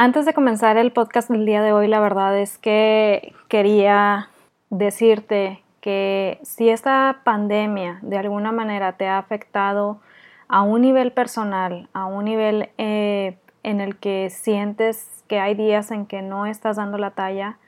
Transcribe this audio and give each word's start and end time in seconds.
Antes 0.00 0.26
de 0.26 0.32
comenzar 0.32 0.76
el 0.76 0.92
podcast 0.92 1.28
del 1.28 1.44
día 1.44 1.60
de 1.60 1.72
hoy, 1.72 1.88
la 1.88 1.98
verdad 1.98 2.38
es 2.38 2.56
que 2.56 3.34
quería 3.48 4.28
decirte 4.70 5.60
que 5.80 6.38
si 6.44 6.70
esta 6.70 7.22
pandemia 7.24 7.98
de 8.02 8.16
alguna 8.16 8.52
manera 8.52 8.92
te 8.92 9.08
ha 9.08 9.18
afectado 9.18 9.98
a 10.46 10.62
un 10.62 10.82
nivel 10.82 11.10
personal, 11.10 11.88
a 11.94 12.06
un 12.06 12.26
nivel 12.26 12.70
eh, 12.78 13.38
en 13.64 13.80
el 13.80 13.96
que 13.96 14.30
sientes 14.30 15.24
que 15.26 15.40
hay 15.40 15.56
días 15.56 15.90
en 15.90 16.06
que 16.06 16.22
no 16.22 16.46
estás 16.46 16.76
dando 16.76 16.96
la 16.96 17.10
talla, 17.10 17.58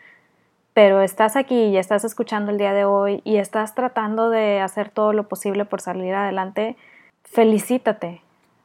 pero 0.72 1.02
estás 1.02 1.34
aquí 1.34 1.60
y 1.60 1.78
estás 1.78 2.04
escuchando 2.04 2.52
el 2.52 2.58
día 2.58 2.74
de 2.74 2.84
hoy 2.84 3.22
y 3.24 3.38
estás 3.38 3.74
tratando 3.74 4.30
de 4.30 4.60
hacer 4.60 4.88
todo 4.88 5.12
lo 5.12 5.26
posible 5.26 5.64
por 5.64 5.80
salir 5.80 6.14
adelante, 6.14 6.76
felicítate, 7.24 8.22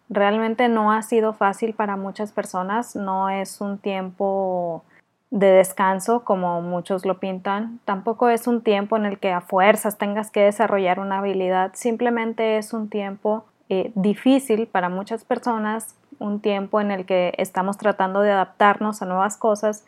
Realmente 0.10 0.68
no 0.68 0.92
ha 0.92 1.02
sido 1.02 1.34
fácil 1.34 1.74
para 1.74 1.98
muchas 1.98 2.32
personas, 2.32 2.96
no 2.96 3.30
es 3.30 3.60
un 3.60 3.80
tiempo 3.80 4.84
de 5.32 5.48
descanso 5.48 6.24
como 6.24 6.62
muchos 6.62 7.06
lo 7.06 7.20
pintan, 7.20 7.80
tampoco 7.86 8.30
es 8.30 8.48
un 8.48 8.62
tiempo 8.62 8.96
en 8.98 9.06
el 9.06 9.20
que 9.20 9.32
a 9.32 9.42
fuerzas 9.42 9.98
tengas 9.98 10.30
que 10.32 10.42
desarrollar 10.42 11.00
una 11.00 11.18
habilidad, 11.18 11.72
simplemente 11.74 12.58
es 12.58 12.72
un 12.72 12.90
tiempo 12.90 13.46
eh, 13.68 13.92
difícil 13.96 14.68
para 14.68 14.90
muchas 14.90 15.26
personas, 15.26 15.96
un 16.20 16.40
tiempo 16.40 16.80
en 16.80 16.92
el 16.92 17.06
que 17.06 17.34
estamos 17.38 17.78
tratando 17.78 18.22
de 18.22 18.32
adaptarnos 18.32 19.02
a 19.02 19.06
nuevas 19.06 19.38
cosas. 19.38 19.86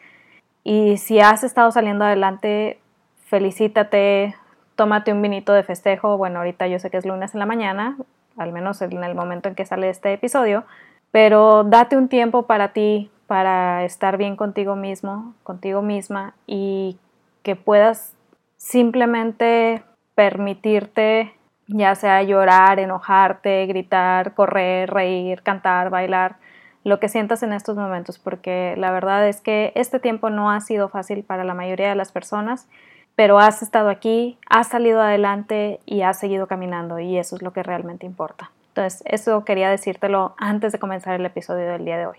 Y 0.64 0.98
si 0.98 1.20
has 1.20 1.44
estado 1.44 1.72
saliendo 1.72 2.04
adelante, 2.04 2.80
felicítate, 3.26 4.36
tómate 4.76 5.14
un 5.14 5.22
vinito 5.22 5.54
de 5.54 5.64
festejo, 5.64 6.18
bueno, 6.18 6.40
ahorita 6.40 6.68
yo 6.68 6.80
sé 6.80 6.90
que 6.90 6.98
es 6.98 7.06
lunes 7.06 7.34
en 7.36 7.40
la 7.40 7.46
mañana, 7.46 7.98
al 8.38 8.52
menos 8.52 8.82
en 8.82 9.04
el 9.04 9.16
momento 9.16 9.50
en 9.50 9.56
que 9.56 9.66
sale 9.66 9.90
este 9.90 10.14
episodio, 10.14 10.66
pero 11.12 11.64
date 11.64 11.98
un 11.98 12.08
tiempo 12.08 12.44
para 12.44 12.74
ti, 12.74 13.10
para 13.28 13.84
estar 13.84 14.18
bien 14.18 14.36
contigo 14.36 14.76
mismo, 14.76 15.34
contigo 15.44 15.82
misma 15.82 16.34
y 16.46 16.98
que 17.44 17.56
puedas 17.56 18.14
simplemente 18.58 19.84
permitirte 20.16 21.34
ya 21.68 21.96
sea 21.96 22.24
llorar, 22.24 22.80
enojarte, 22.80 23.66
gritar, 23.66 24.34
correr, 24.34 24.90
reír, 24.90 25.44
cantar, 25.44 25.90
bailar, 25.90 26.38
lo 26.84 27.00
que 27.00 27.10
sientas 27.10 27.44
en 27.44 27.52
estos 27.52 27.76
momentos, 27.76 28.18
porque 28.18 28.76
la 28.78 28.92
verdad 28.92 29.28
es 29.28 29.42
que 29.42 29.74
este 29.76 30.00
tiempo 30.00 30.30
no 30.30 30.50
ha 30.50 30.62
sido 30.62 30.88
fácil 30.88 31.24
para 31.24 31.44
la 31.44 31.54
mayoría 31.54 31.90
de 31.90 31.96
las 31.96 32.14
personas 32.14 32.70
pero 33.18 33.40
has 33.40 33.64
estado 33.64 33.90
aquí, 33.90 34.38
has 34.48 34.68
salido 34.68 35.02
adelante 35.02 35.80
y 35.88 36.04
has 36.04 36.20
seguido 36.20 36.46
caminando 36.46 37.00
y 37.00 37.18
eso 37.18 37.36
es 37.36 37.42
lo 37.42 37.52
que 37.52 37.64
realmente 37.64 38.06
importa. 38.06 38.52
Entonces, 38.68 39.02
eso 39.08 39.44
quería 39.44 39.72
decírtelo 39.72 40.36
antes 40.38 40.72
de 40.72 40.78
comenzar 40.78 41.16
el 41.16 41.26
episodio 41.26 41.68
del 41.68 41.84
día 41.84 41.98
de 41.98 42.06
hoy. 42.06 42.18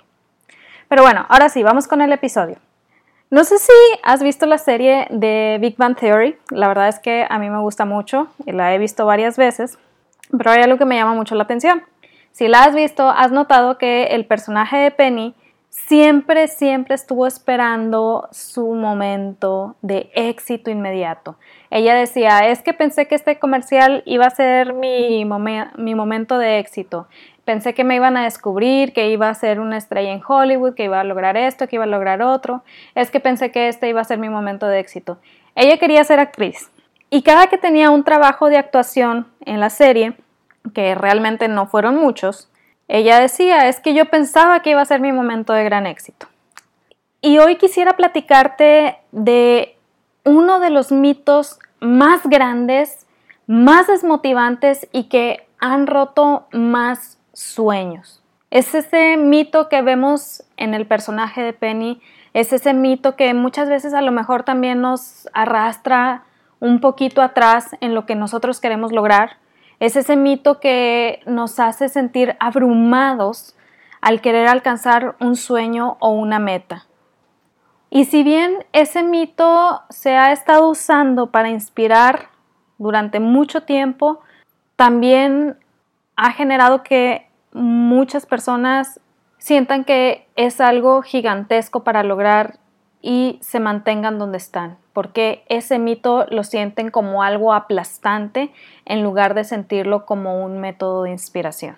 Pero 0.89 1.03
bueno, 1.03 1.25
ahora 1.29 1.51
sí, 1.51 1.63
vamos 1.63 1.87
con 1.87 2.03
el 2.03 2.11
episodio. 2.11 2.57
No 3.31 3.45
sé 3.45 3.59
si 3.59 3.73
has 4.03 4.25
visto 4.25 4.45
la 4.47 4.59
serie 4.59 5.07
de 5.11 5.59
Big 5.61 5.77
Bang 5.77 5.95
Theory, 5.97 6.37
la 6.51 6.67
verdad 6.67 6.89
es 6.89 6.99
que 6.99 7.29
a 7.31 7.39
mí 7.39 7.49
me 7.49 7.61
gusta 7.61 7.85
mucho 7.85 8.27
y 8.45 8.51
la 8.51 8.75
he 8.75 8.79
visto 8.79 9.07
varias 9.07 9.37
veces, 9.37 9.79
pero 10.37 10.51
hay 10.51 10.63
algo 10.63 10.79
que 10.79 10.85
me 10.85 10.97
llama 10.97 11.15
mucho 11.15 11.37
la 11.37 11.45
atención. 11.45 11.85
Si 12.33 12.49
la 12.49 12.65
has 12.65 12.75
visto, 12.75 13.09
has 13.09 13.31
notado 13.31 13.79
que 13.79 14.07
el 14.07 14.27
personaje 14.27 14.79
de 14.79 14.91
Penny 14.91 15.37
siempre, 15.71 16.49
siempre 16.49 16.95
estuvo 16.95 17.27
esperando 17.27 18.29
su 18.31 18.75
momento 18.75 19.77
de 19.83 20.11
éxito 20.15 20.71
inmediato. 20.71 21.37
Ella 21.71 21.95
decía, 21.95 22.41
es 22.41 22.63
que 22.63 22.75
pensé 22.75 23.07
que 23.07 23.15
este 23.15 23.39
comercial 23.39 24.03
iba 24.07 24.27
a 24.27 24.31
ser 24.31 24.75
mi, 24.75 25.25
mi 25.77 25.95
momento 25.95 26.39
de 26.39 26.59
éxito. 26.59 27.09
Pensé 27.45 27.73
que 27.73 27.85
me 27.85 27.97
iban 27.97 28.17
a 28.19 28.25
descubrir, 28.25 28.93
que 28.93 29.11
iba 29.11 29.29
a 29.29 29.35
ser 29.35 29.61
una 29.61 29.79
estrella 29.79 30.13
en 30.13 30.21
Hollywood, 30.27 30.75
que 30.75 30.85
iba 30.85 31.01
a 31.01 31.05
lograr 31.05 31.37
esto, 31.37 31.67
que 31.67 31.77
iba 31.77 31.85
a 31.85 31.89
lograr 31.89 32.21
otro. 32.21 32.63
Es 32.95 33.11
que 33.11 33.21
pensé 33.21 33.51
que 33.51 33.69
este 33.69 33.89
iba 33.89 34.03
a 34.03 34.05
ser 34.05 34.19
mi 34.19 34.29
momento 34.29 34.67
de 34.67 34.81
éxito. 34.81 35.19
Ella 35.55 35.79
quería 35.79 36.05
ser 36.05 36.21
actriz. 36.21 36.71
Y 37.11 37.23
cada 37.23 37.47
que 37.47 37.57
tenía 37.57 37.91
un 37.91 38.05
trabajo 38.05 38.51
de 38.51 38.59
actuación 38.59 39.29
en 39.47 39.61
la 39.61 39.71
serie, 39.71 40.13
que 40.75 40.95
realmente 40.95 41.49
no 41.49 41.67
fueron 41.67 41.97
muchos, 41.97 42.51
ella 42.89 43.21
decía, 43.21 43.69
es 43.69 43.81
que 43.81 43.95
yo 43.95 44.07
pensaba 44.07 44.61
que 44.61 44.71
iba 44.71 44.81
a 44.81 44.87
ser 44.87 45.01
mi 45.01 45.13
momento 45.13 45.53
de 45.53 45.65
gran 45.65 45.87
éxito. 45.87 46.27
Y 47.21 47.39
hoy 47.39 47.57
quisiera 47.57 47.97
platicarte 47.97 48.97
de 49.13 49.77
uno 50.25 50.59
de 50.59 50.71
los 50.71 50.91
mitos 50.91 51.59
más 51.81 52.27
grandes, 52.27 53.07
más 53.47 53.87
desmotivantes 53.87 54.89
y 54.93 55.05
que 55.05 55.47
han 55.59 55.87
roto 55.87 56.47
más 56.53 57.19
sueños. 57.33 58.23
Es 58.51 58.75
ese 58.75 59.17
mito 59.19 59.69
que 59.69 59.83
vemos 59.83 60.43
en 60.57 60.73
el 60.73 60.87
personaje 60.87 61.43
de 61.43 61.53
Penny, 61.53 62.01
es 62.33 62.53
ese 62.53 62.73
mito 62.73 63.17
que 63.17 63.35
muchas 63.35 63.69
veces 63.69 63.93
a 63.93 64.01
lo 64.01 64.13
mejor 64.13 64.45
también 64.45 64.81
nos 64.81 65.29
arrastra 65.35 66.25
un 66.61 66.81
poquito 66.81 67.21
atrás 67.21 67.77
en 67.81 67.95
lo 67.95 68.07
que 68.07 68.15
nosotros 68.15 68.61
queremos 68.61 68.93
lograr 68.93 69.37
es 69.81 69.97
ese 69.97 70.17
mito 70.17 70.61
que 70.61 71.21
nos 71.27 71.61
hace 71.61 71.89
sentir 71.89 72.37
abrumados 72.41 73.57
al 74.01 74.21
querer 74.21 74.49
alcanzar 74.49 75.17
un 75.21 75.37
sueño 75.37 75.97
o 76.01 76.11
una 76.11 76.39
meta. 76.39 76.87
Y 77.91 78.05
si 78.05 78.23
bien 78.23 78.67
ese 78.73 79.03
mito 79.03 79.83
se 79.89 80.17
ha 80.17 80.33
estado 80.33 80.69
usando 80.69 81.31
para 81.31 81.49
inspirar 81.49 82.29
durante 82.77 83.19
mucho 83.19 83.63
tiempo, 83.63 84.21
también 84.77 85.59
ha 86.17 86.33
generado 86.33 86.83
que 86.83 87.29
muchas 87.53 88.27
personas 88.27 89.01
sientan 89.39 89.85
que 89.85 90.29
es 90.37 90.61
algo 90.61 91.03
gigantesco 91.03 91.83
para 91.83 92.03
lograr 92.03 92.59
y 93.09 93.39
se 93.41 93.59
mantengan 93.59 94.19
donde 94.19 94.37
están, 94.37 94.77
porque 94.93 95.43
ese 95.49 95.79
mito 95.79 96.27
lo 96.29 96.45
sienten 96.45 96.91
como 96.91 97.23
algo 97.23 97.55
aplastante 97.55 98.53
en 98.85 99.03
lugar 99.03 99.33
de 99.33 99.45
sentirlo 99.45 100.05
como 100.05 100.45
un 100.45 100.61
método 100.61 101.05
de 101.05 101.11
inspiración. 101.13 101.77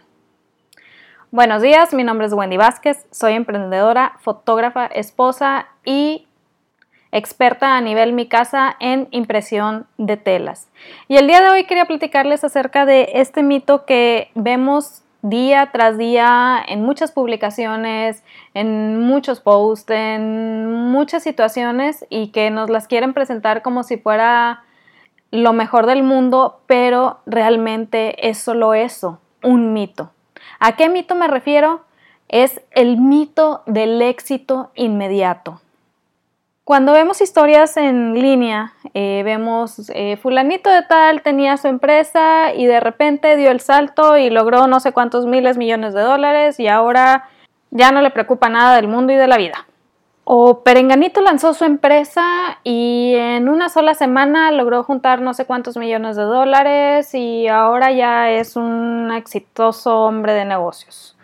Buenos 1.30 1.62
días, 1.62 1.94
mi 1.94 2.02
nombre 2.02 2.26
es 2.26 2.32
Wendy 2.32 2.56
Vázquez, 2.56 3.06
soy 3.12 3.34
emprendedora, 3.34 4.14
fotógrafa, 4.18 4.86
esposa 4.86 5.68
y 5.84 6.26
experta 7.12 7.76
a 7.76 7.80
nivel 7.80 8.12
mi 8.12 8.26
casa 8.26 8.74
en 8.80 9.06
impresión 9.12 9.86
de 9.98 10.16
telas. 10.16 10.68
Y 11.06 11.16
el 11.16 11.28
día 11.28 11.42
de 11.42 11.50
hoy 11.50 11.62
quería 11.62 11.84
platicarles 11.84 12.42
acerca 12.42 12.86
de 12.86 13.08
este 13.14 13.44
mito 13.44 13.84
que 13.84 14.32
vemos 14.34 15.04
día 15.22 15.70
tras 15.72 15.98
día 15.98 16.62
en 16.66 16.82
muchas 16.82 17.12
publicaciones, 17.12 18.24
en 18.54 19.00
muchos 19.00 19.40
posts, 19.40 19.90
en 19.90 20.90
muchas 20.90 21.22
situaciones 21.22 22.06
y 22.08 22.28
que 22.28 22.50
nos 22.50 22.70
las 22.70 22.86
quieren 22.86 23.12
presentar 23.12 23.62
como 23.62 23.82
si 23.82 23.96
fuera 23.96 24.64
lo 25.30 25.52
mejor 25.52 25.86
del 25.86 26.02
mundo, 26.02 26.60
pero 26.66 27.20
realmente 27.26 28.28
es 28.28 28.38
solo 28.38 28.74
eso, 28.74 29.20
un 29.42 29.72
mito. 29.72 30.10
¿A 30.58 30.76
qué 30.76 30.88
mito 30.88 31.14
me 31.14 31.28
refiero? 31.28 31.82
Es 32.28 32.60
el 32.72 32.96
mito 32.96 33.62
del 33.66 34.00
éxito 34.02 34.70
inmediato. 34.74 35.60
Cuando 36.70 36.92
vemos 36.92 37.20
historias 37.20 37.76
en 37.76 38.14
línea, 38.14 38.74
eh, 38.94 39.22
vemos 39.24 39.90
eh, 39.92 40.16
fulanito 40.16 40.70
de 40.70 40.82
tal 40.82 41.20
tenía 41.20 41.56
su 41.56 41.66
empresa 41.66 42.54
y 42.54 42.64
de 42.64 42.78
repente 42.78 43.34
dio 43.34 43.50
el 43.50 43.58
salto 43.58 44.16
y 44.16 44.30
logró 44.30 44.68
no 44.68 44.78
sé 44.78 44.92
cuántos 44.92 45.26
miles 45.26 45.56
millones 45.56 45.94
de 45.94 46.02
dólares 46.02 46.60
y 46.60 46.68
ahora 46.68 47.28
ya 47.72 47.90
no 47.90 48.02
le 48.02 48.12
preocupa 48.12 48.48
nada 48.48 48.76
del 48.76 48.86
mundo 48.86 49.12
y 49.12 49.16
de 49.16 49.26
la 49.26 49.36
vida. 49.36 49.66
O 50.22 50.62
Perenganito 50.62 51.20
lanzó 51.22 51.54
su 51.54 51.64
empresa 51.64 52.60
y 52.62 53.14
en 53.16 53.48
una 53.48 53.68
sola 53.68 53.94
semana 53.94 54.52
logró 54.52 54.84
juntar 54.84 55.20
no 55.20 55.34
sé 55.34 55.46
cuántos 55.46 55.76
millones 55.76 56.14
de 56.14 56.22
dólares 56.22 57.12
y 57.16 57.48
ahora 57.48 57.90
ya 57.90 58.30
es 58.30 58.54
un 58.54 59.10
exitoso 59.12 60.04
hombre 60.04 60.34
de 60.34 60.44
negocios. 60.44 61.18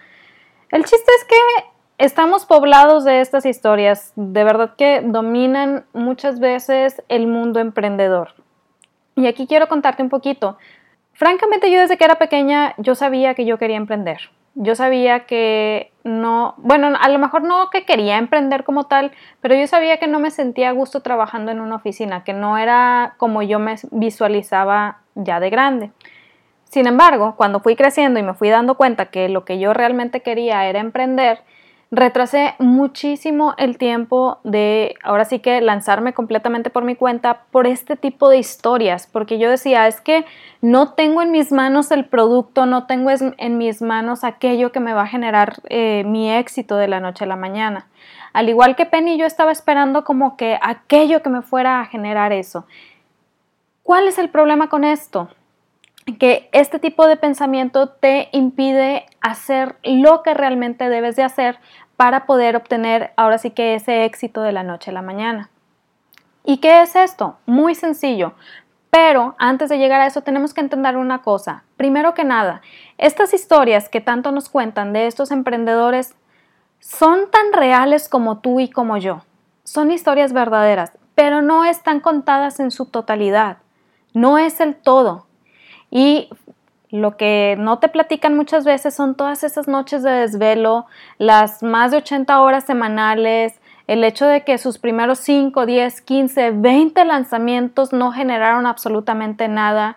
El 0.71 0.85
chiste 0.85 1.12
es 1.21 1.25
que 1.25 1.75
Estamos 1.99 2.45
poblados 2.45 3.05
de 3.05 3.23
estas 3.23 3.47
historias, 3.47 4.12
de 4.17 4.44
verdad 4.44 4.75
que 4.76 5.00
dominan 5.03 5.87
muchas 5.94 6.41
veces 6.41 7.03
el 7.09 7.26
mundo 7.26 7.59
emprendedor. 7.59 8.35
Y 9.15 9.26
aquí 9.26 9.47
quiero 9.47 9.67
contarte 9.67 10.03
un 10.03 10.11
poquito. 10.11 10.59
Francamente 11.15 11.70
yo 11.70 11.81
desde 11.81 11.97
que 11.97 12.05
era 12.05 12.17
pequeña 12.17 12.75
yo 12.76 12.94
sabía 12.94 13.32
que 13.32 13.47
yo 13.47 13.56
quería 13.56 13.79
emprender. 13.79 14.19
Yo 14.55 14.75
sabía 14.75 15.25
que 15.25 15.91
no, 16.05 16.53
bueno, 16.59 16.93
a 17.00 17.09
lo 17.09 17.19
mejor 17.19 17.44
no 17.44 17.70
que 17.70 17.87
quería 17.87 18.19
emprender 18.19 18.65
como 18.65 18.85
tal, 18.85 19.12
pero 19.41 19.55
yo 19.55 19.67
sabía 19.67 19.97
que 19.97 20.06
no 20.06 20.20
me 20.20 20.31
sentía 20.31 20.69
a 20.69 20.73
gusto 20.73 21.00
trabajando 21.00 21.50
en 21.50 21.61
una 21.61 21.76
oficina, 21.76 22.25
que 22.25 22.35
no 22.35 22.59
era 22.59 23.15
como 23.17 23.41
yo 23.43 23.59
me 23.59 23.76
visualizaba 23.91 24.99
ya 25.15 25.41
de 25.41 25.49
grande. 25.49 25.93
Sin 26.65 26.87
embargo, 26.87 27.37
cuando 27.37 27.61
fui 27.61 27.75
creciendo 27.75 28.20
y 28.20 28.23
me 28.23 28.35
fui 28.35 28.50
dando 28.50 28.76
cuenta 28.76 29.06
que 29.06 29.31
lo 29.31 29.47
que 29.47 29.59
yo 29.59 29.73
realmente 29.73 30.20
quería 30.20 30.67
era 30.67 30.81
emprender, 30.81 31.41
retrasé 31.91 32.55
muchísimo 32.59 33.55
el 33.59 33.79
tiempo 33.79 34.41
de 34.43 34.97
ahora 35.03 35.25
sí 35.25 35.38
que 35.38 35.61
lanzarme 35.61 36.15
completamente 36.15 36.71
por 36.71 36.85
mi 36.85 36.97
cuenta 36.97 37.44
por 37.53 37.67
este 37.67 37.97
tipo 37.97 38.29
de 38.29 38.38
historias, 38.38 39.06
porque 39.06 39.38
yo 39.38 39.49
decía, 39.49 39.87
es 39.87 40.00
que 40.00 40.25
no 40.61 40.94
tengo 40.94 41.23
en 41.23 41.31
mis 41.31 41.53
manos 41.53 41.91
el 41.93 42.06
producto, 42.06 42.67
no 42.67 42.87
tengo 42.87 43.11
en 43.11 43.59
mis 43.59 43.83
manos 43.83 44.25
aquello 44.25 44.73
que 44.73 44.81
me 44.81 44.94
va 44.94 45.03
a 45.03 45.06
generar 45.06 45.61
eh, 45.69 46.03
mi 46.05 46.31
éxito 46.31 46.77
de 46.77 46.88
la 46.88 47.00
noche 47.00 47.25
a 47.25 47.29
la 47.29 47.37
mañana. 47.37 47.87
Al 48.32 48.49
igual 48.49 48.77
que 48.77 48.85
Penny, 48.85 49.17
yo 49.17 49.25
estaba 49.25 49.53
esperando 49.53 50.05
como 50.05 50.37
que 50.37 50.59
aquello 50.61 51.23
que 51.23 51.31
me 51.31 51.43
fuera 51.43 51.81
a 51.81 51.87
generar 51.87 52.32
eso. 52.32 52.67
¿Cuál 53.82 54.09
es 54.09 54.19
el 54.19 54.29
problema 54.29 54.69
con 54.69 54.82
esto? 54.85 55.31
Que 56.14 56.49
este 56.53 56.79
tipo 56.79 57.06
de 57.06 57.17
pensamiento 57.17 57.88
te 57.88 58.29
impide 58.32 59.06
hacer 59.20 59.76
lo 59.82 60.23
que 60.23 60.35
realmente 60.35 60.88
debes 60.88 61.17
de 61.17 61.25
hacer 61.25 61.58
para 61.97 62.26
poder 62.26 62.56
obtener 62.56 63.12
ahora 63.17 63.38
sí 63.38 63.50
que 63.50 63.75
ese 63.75 64.05
éxito 64.05 64.43
de 64.43 64.53
la 64.53 64.62
noche 64.62 64.91
a 64.91 64.94
la 64.94 65.03
mañana. 65.03 65.50
¿Y 66.44 66.58
qué 66.58 66.82
es 66.82 66.94
esto? 66.94 67.38
Muy 67.47 67.75
sencillo. 67.75 68.35
Pero 68.91 69.35
antes 69.38 69.69
de 69.69 69.79
llegar 69.79 70.00
a 70.00 70.06
eso 70.06 70.23
tenemos 70.23 70.55
que 70.55 70.61
entender 70.61 70.97
una 70.97 71.23
cosa. 71.23 71.64
Primero 71.76 72.14
que 72.14 72.25
nada, 72.25 72.62
estas 72.99 73.35
historias 73.35 73.88
que 73.88 74.00
tanto 74.00 74.31
nos 74.32 74.49
cuentan 74.49 74.93
de 74.93 75.06
estos 75.06 75.32
emprendedores 75.32 76.14
son 76.79 77.31
tan 77.31 77.53
reales 77.53 78.08
como 78.08 78.38
tú 78.38 78.61
y 78.61 78.70
como 78.70 78.97
yo. 78.97 79.23
Son 79.64 79.91
historias 79.91 80.32
verdaderas, 80.32 80.93
pero 81.17 81.43
no 81.43 81.64
están 81.64 82.00
contadas 82.00 82.61
en 82.61 82.70
su 82.70 82.87
totalidad. 82.87 83.58
No 84.14 84.38
es 84.38 84.61
el 84.61 84.76
todo. 84.76 85.25
Y 85.96 86.28
lo 86.90 87.16
que 87.16 87.56
no 87.58 87.78
te 87.78 87.88
platican 87.88 88.37
muchas 88.37 88.66
veces 88.66 88.94
son 88.94 89.14
todas 89.14 89.43
esas 89.44 89.66
noches 89.66 90.02
de 90.02 90.10
desvelo, 90.10 90.84
las 91.16 91.62
más 91.62 91.90
de 91.90 91.96
80 91.96 92.38
horas 92.43 92.64
semanales, 92.64 93.58
el 93.87 94.04
hecho 94.04 94.26
de 94.26 94.44
que 94.44 94.58
sus 94.58 94.76
primeros 94.76 95.20
5, 95.20 95.64
10, 95.64 96.02
15, 96.02 96.50
20 96.50 97.02
lanzamientos 97.06 97.94
no 97.94 98.12
generaron 98.12 98.66
absolutamente 98.66 99.48
nada, 99.48 99.96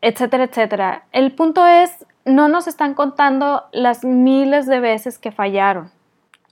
etcétera, 0.00 0.44
etcétera. 0.44 1.04
El 1.12 1.32
punto 1.32 1.66
es, 1.66 2.06
no 2.24 2.48
nos 2.48 2.66
están 2.66 2.94
contando 2.94 3.64
las 3.70 4.04
miles 4.06 4.64
de 4.64 4.80
veces 4.80 5.18
que 5.18 5.30
fallaron. 5.30 5.90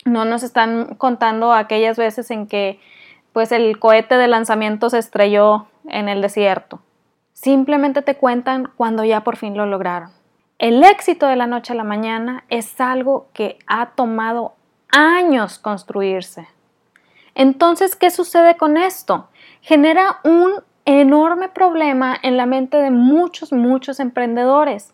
No 0.04 0.26
nos 0.26 0.42
están 0.42 0.96
contando 0.96 1.54
aquellas 1.54 1.96
veces 1.96 2.30
en 2.30 2.46
que 2.46 2.78
pues 3.32 3.52
el 3.52 3.78
cohete 3.78 4.16
de 4.16 4.28
lanzamiento 4.28 4.90
se 4.90 4.98
estrelló 4.98 5.66
en 5.88 6.10
el 6.10 6.20
desierto. 6.20 6.82
Simplemente 7.42 8.02
te 8.02 8.16
cuentan 8.16 8.70
cuando 8.76 9.02
ya 9.02 9.24
por 9.24 9.38
fin 9.38 9.56
lo 9.56 9.64
lograron. 9.64 10.10
El 10.58 10.84
éxito 10.84 11.26
de 11.26 11.36
la 11.36 11.46
noche 11.46 11.72
a 11.72 11.76
la 11.76 11.84
mañana 11.84 12.44
es 12.50 12.78
algo 12.82 13.28
que 13.32 13.58
ha 13.66 13.92
tomado 13.92 14.56
años 14.90 15.58
construirse. 15.58 16.46
Entonces, 17.34 17.96
¿qué 17.96 18.10
sucede 18.10 18.58
con 18.58 18.76
esto? 18.76 19.30
Genera 19.62 20.18
un 20.22 20.52
enorme 20.84 21.48
problema 21.48 22.14
en 22.22 22.36
la 22.36 22.44
mente 22.44 22.76
de 22.76 22.90
muchos, 22.90 23.54
muchos 23.54 24.00
emprendedores. 24.00 24.92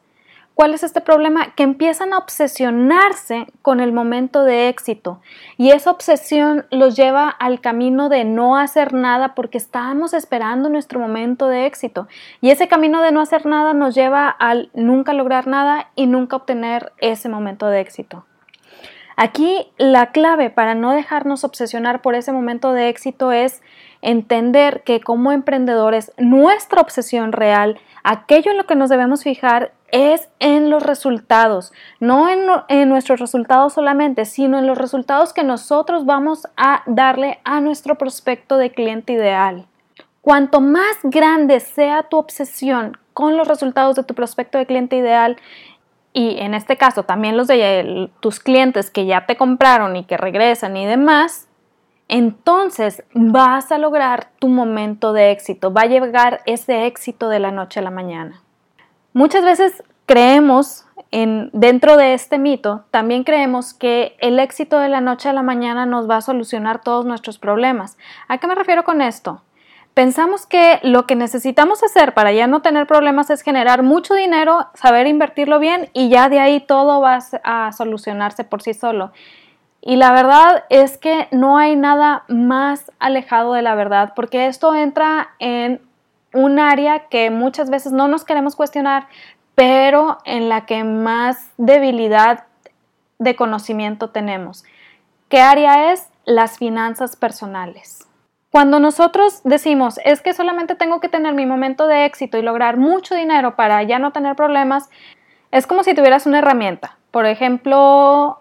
¿Cuál 0.57 0.73
es 0.73 0.83
este 0.83 1.03
problema? 1.03 1.55
Que 1.55 1.65
empiezan 1.65 2.15
a 2.15 2.17
obsesionarse 2.19 3.47
con 3.61 3.79
el 3.79 3.93
momento 3.93 4.43
de 4.43 4.71
éxito 4.71 5.21
y 5.59 5.73
esa 5.73 5.91
obsesión 5.91 6.65
los 6.71 6.97
lleva 6.97 7.29
al 7.29 7.61
camino 7.61 8.09
de 8.09 8.25
no 8.25 8.57
hacer 8.57 8.95
nada 8.95 9.35
porque 9.35 9.59
estábamos 9.59 10.15
esperando 10.15 10.71
nuestro 10.71 10.99
momento 10.99 11.49
de 11.49 11.67
éxito 11.67 12.09
y 12.41 12.53
ese 12.53 12.69
camino 12.69 13.03
de 13.03 13.13
no 13.13 13.21
hacer 13.21 13.45
nada 13.45 13.75
nos 13.75 13.95
lleva 13.95 14.31
al 14.31 14.71
nunca 14.73 15.13
lograr 15.13 15.47
nada 15.47 15.91
y 15.95 16.07
nunca 16.07 16.37
obtener 16.37 16.91
ese 16.97 17.29
momento 17.29 17.67
de 17.67 17.81
éxito. 17.81 18.25
Aquí 19.15 19.71
la 19.77 20.11
clave 20.11 20.49
para 20.49 20.75
no 20.75 20.93
dejarnos 20.93 21.45
obsesionar 21.45 22.01
por 22.01 22.15
ese 22.15 22.33
momento 22.33 22.73
de 22.73 22.89
éxito 22.89 23.31
es 23.31 23.63
entender 24.01 24.85
que 24.85 25.01
como 25.01 25.33
emprendedores 25.33 26.13
nuestra 26.17 26.81
obsesión 26.81 27.33
real, 27.33 27.79
aquello 28.05 28.53
en 28.53 28.57
lo 28.57 28.65
que 28.65 28.75
nos 28.75 28.89
debemos 28.89 29.23
fijar 29.23 29.73
es 29.93 30.29
en 30.39 30.71
los 30.71 30.83
resultados, 30.83 31.73
no 32.01 32.29
en, 32.29 32.89
nuestros 32.89 33.21
resultados 33.21 33.75
solamente, 33.75 34.25
sino 34.25 34.59
en 34.59 34.67
los 34.67 34.79
resultados 34.79 35.33
que 35.33 35.45
nosotros 35.45 36.07
vamos 36.07 36.47
a 36.57 36.83
darle 36.87 37.41
a 37.45 37.61
nuestro 37.61 37.97
prospecto 37.97 38.57
de 38.57 38.71
cliente 38.71 39.13
ideal. 39.13 39.67
Cuanto 40.21 40.61
más 40.61 40.99
grande 41.05 41.61
sea 41.61 42.03
tu 42.05 42.17
obsesión 42.17 42.97
con 43.13 43.37
los 43.37 43.49
resultados 43.49 43.97
de 43.97 44.05
tu 44.05 44.15
prospecto 44.15 44.59
de 44.59 44.67
cliente 44.67 44.97
ideal, 44.97 45.37
y 46.13 46.39
en 46.39 46.55
este 46.55 46.79
caso 46.79 47.03
también 47.03 47.37
los 47.37 47.47
de 47.47 48.11
tus 48.21 48.41
clientes 48.41 48.91
que 48.91 49.05
ya 49.05 49.27
te 49.27 49.37
compraron 49.37 49.97
y 49.97 50.05
que 50.05 50.17
regresan 50.17 50.77
y 50.77 50.87
demás, 50.87 51.47
entonces 52.09 53.05
vas 53.13 53.71
a 53.71 53.79
lograr 53.79 54.31
tu 54.39 54.49
momento 54.49 55.13
de 55.13 55.31
éxito, 55.31 55.73
va 55.73 55.83
a 55.83 55.87
llegar 55.87 56.41
ese 56.47 56.87
éxito 56.87 57.29
de 57.29 57.41
la 57.41 57.51
noche 57.51 57.81
a 57.81 57.83
la 57.83 57.91
mañana. 57.91 58.46
Muchas 59.17 59.47
veces 59.47 59.83
creemos 60.05 60.85
en, 61.11 61.49
dentro 61.55 61.97
de 61.97 62.13
este 62.13 62.37
mito, 62.37 62.85
también 62.91 63.25
creemos 63.25 63.73
que 63.73 64.15
el 64.21 64.39
éxito 64.39 64.79
de 64.79 64.91
la 64.91 65.01
noche 65.01 65.31
a 65.31 65.33
la 65.33 65.41
mañana 65.41 65.87
nos 65.87 66.07
va 66.07 66.19
a 66.19 66.21
solucionar 66.21 66.83
todos 66.83 67.07
nuestros 67.07 67.39
problemas. 67.39 67.97
¿A 68.29 68.37
qué 68.37 68.47
me 68.47 68.55
refiero 68.55 68.85
con 68.85 69.01
esto? 69.01 69.41
Pensamos 69.95 70.45
que 70.45 70.81
lo 70.83 71.07
que 71.07 71.17
necesitamos 71.17 71.83
hacer 71.83 72.13
para 72.13 72.31
ya 72.33 72.47
no 72.47 72.61
tener 72.61 72.87
problemas 72.87 73.31
es 73.31 73.41
generar 73.41 73.83
mucho 73.83 74.13
dinero, 74.13 74.67
saber 74.75 75.07
invertirlo 75.07 75.59
bien 75.61 75.89
y 75.95 76.11
ya 76.11 76.29
de 76.29 76.41
ahí 76.41 76.61
todo 76.61 77.01
va 77.01 77.21
a 77.43 77.73
solucionarse 77.73 78.45
por 78.45 78.61
sí 78.61 78.75
solo. 78.75 79.13
Y 79.81 79.97
la 79.97 80.13
verdad 80.13 80.65
es 80.69 80.99
que 80.99 81.27
no 81.31 81.57
hay 81.57 81.75
nada 81.75 82.25
más 82.29 82.93
alejado 82.99 83.55
de 83.55 83.63
la 83.63 83.75
verdad 83.77 84.13
porque 84.15 84.47
esto 84.47 84.75
entra 84.75 85.31
en 85.39 85.81
un 86.37 86.59
área 86.59 87.09
que 87.09 87.31
muchas 87.31 87.71
veces 87.71 87.93
no 87.93 88.09
nos 88.09 88.25
queremos 88.25 88.55
cuestionar, 88.55 89.09
pero 89.55 90.19
en 90.25 90.49
la 90.49 90.67
que 90.67 90.85
más 90.85 91.51
debilidad 91.57 92.45
de 93.19 93.35
conocimiento 93.35 94.11
tenemos. 94.11 94.65
¿Qué 95.29 95.41
área 95.41 95.93
es? 95.93 96.09
Las 96.25 96.59
finanzas 96.59 97.17
personales. 97.17 98.07
Cuando 98.51 98.79
nosotros 98.81 99.41
decimos, 99.45 99.99
es 100.05 100.21
que 100.21 100.35
solamente 100.35 100.77
tengo 100.77 101.01
que 101.01 101.09
tener 101.09 101.35
mi 101.35 101.47
momento 101.47 101.87
de 101.87 102.05
éxito 102.05 102.39
y 102.39 102.43
lograr 102.43 102.77
mucho 102.77 103.15
dinero 103.15 103.57
para 103.57 103.83
ya 103.83 103.99
no 103.99 104.13
tener 104.13 104.37
problemas, 104.37 104.89
es 105.51 105.67
como 105.67 105.83
si 105.83 105.95
tuvieras 105.95 106.27
una 106.27 106.39
herramienta. 106.39 106.97
Por 107.11 107.27
ejemplo, 107.27 108.41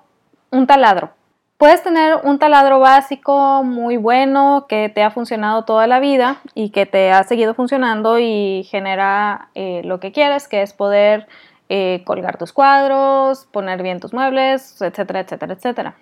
un 0.52 0.68
taladro. 0.68 1.12
Puedes 1.58 1.82
tener 1.84 2.18
un 2.24 2.38
taladro 2.38 2.80
básico 2.80 3.64
muy 3.64 3.96
bueno 3.96 4.66
que 4.68 4.90
te 4.90 5.04
ha 5.04 5.10
funcionado 5.10 5.64
toda 5.64 5.88
la 5.88 6.02
vida 6.02 6.42
y 6.54 6.72
que 6.72 6.86
te 6.86 7.12
ha 7.12 7.24
seguido 7.24 7.54
funcionando 7.54 8.20
y 8.20 8.68
genera 8.70 9.48
eh, 9.56 9.82
lo 9.86 10.02
que 10.02 10.12
quieres, 10.12 10.50
que 10.50 10.62
es 10.62 10.74
poder 10.74 11.28
eh, 11.70 12.04
colgar 12.06 12.38
tus 12.38 12.52
cuadros, 12.52 13.46
poner 13.46 13.82
bien 13.84 14.02
tus 14.02 14.14
muebles, 14.14 14.82
etcétera, 14.82 15.22
etcétera, 15.22 15.54
etcétera. 15.54 15.96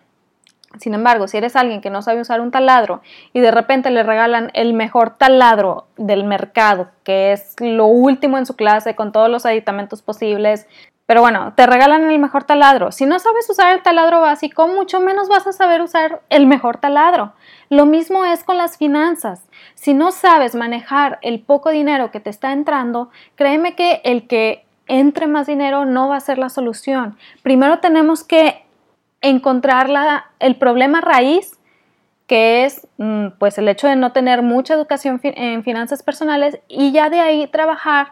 Sin 0.80 0.96
embargo, 0.96 1.28
si 1.28 1.38
eres 1.38 1.56
alguien 1.56 1.82
que 1.82 1.92
no 1.92 2.02
sabe 2.02 2.22
usar 2.22 2.42
un 2.42 2.50
taladro 2.50 3.04
y 3.32 3.40
de 3.40 3.52
repente 3.52 3.92
le 3.92 4.02
regalan 4.02 4.50
el 4.56 4.74
mejor 4.74 5.18
taladro 5.18 5.86
del 5.98 6.24
mercado, 6.24 6.90
que 7.04 7.32
es 7.32 7.56
lo 7.60 7.86
último 7.86 8.40
en 8.40 8.48
su 8.48 8.56
clase 8.56 8.96
con 8.96 9.12
todos 9.12 9.30
los 9.30 9.46
aditamentos 9.46 10.02
posibles, 10.02 10.68
pero 11.06 11.22
bueno, 11.22 11.54
te 11.56 11.66
regalan 11.66 12.10
el 12.10 12.20
mejor 12.20 12.46
taladro. 12.46 12.92
Si 12.92 13.06
no 13.06 13.20
sabes 13.20 13.50
usar 13.50 13.74
el 13.74 13.82
taladro 13.82 14.22
básico, 14.22 14.68
mucho 14.68 15.02
menos 15.02 15.28
vas 15.28 15.46
a 15.46 15.52
saber 15.52 15.82
usar 15.82 16.22
el 16.30 16.48
mejor 16.48 16.78
taladro. 16.78 17.34
Lo 17.70 17.86
mismo 17.86 18.24
es 18.24 18.44
con 18.44 18.58
las 18.58 18.78
finanzas. 18.78 19.42
Si 19.76 19.94
no 19.94 20.12
sabes 20.12 20.56
manejar 20.56 21.20
el 21.22 21.42
poco 21.42 21.72
dinero 21.72 22.10
que 22.12 22.22
te 22.22 22.30
está 22.30 22.54
entrando, 22.54 23.10
créeme 23.36 23.76
que 23.76 24.02
el 24.06 24.28
que 24.28 24.66
entre 24.88 25.28
más 25.28 25.48
dinero 25.48 25.86
no 25.86 26.08
va 26.08 26.18
a 26.18 26.22
ser 26.22 26.38
la 26.38 26.50
solución. 26.50 27.18
Primero 27.42 27.80
tenemos 27.80 28.24
que 28.24 28.64
encontrar 29.22 29.90
el 30.40 30.56
problema 30.56 31.02
raíz, 31.02 31.60
que 32.28 32.64
es 32.66 32.88
mm, 32.98 33.28
pues 33.40 33.58
el 33.58 33.68
hecho 33.68 33.88
de 33.88 33.96
no 33.98 34.14
tener 34.14 34.42
mucha 34.42 34.74
educación 34.74 35.20
en 35.24 35.64
finanzas 35.64 36.02
personales 36.02 36.60
y 36.70 36.92
ya 36.94 37.10
de 37.10 37.20
ahí 37.20 37.48
trabajar 37.48 38.12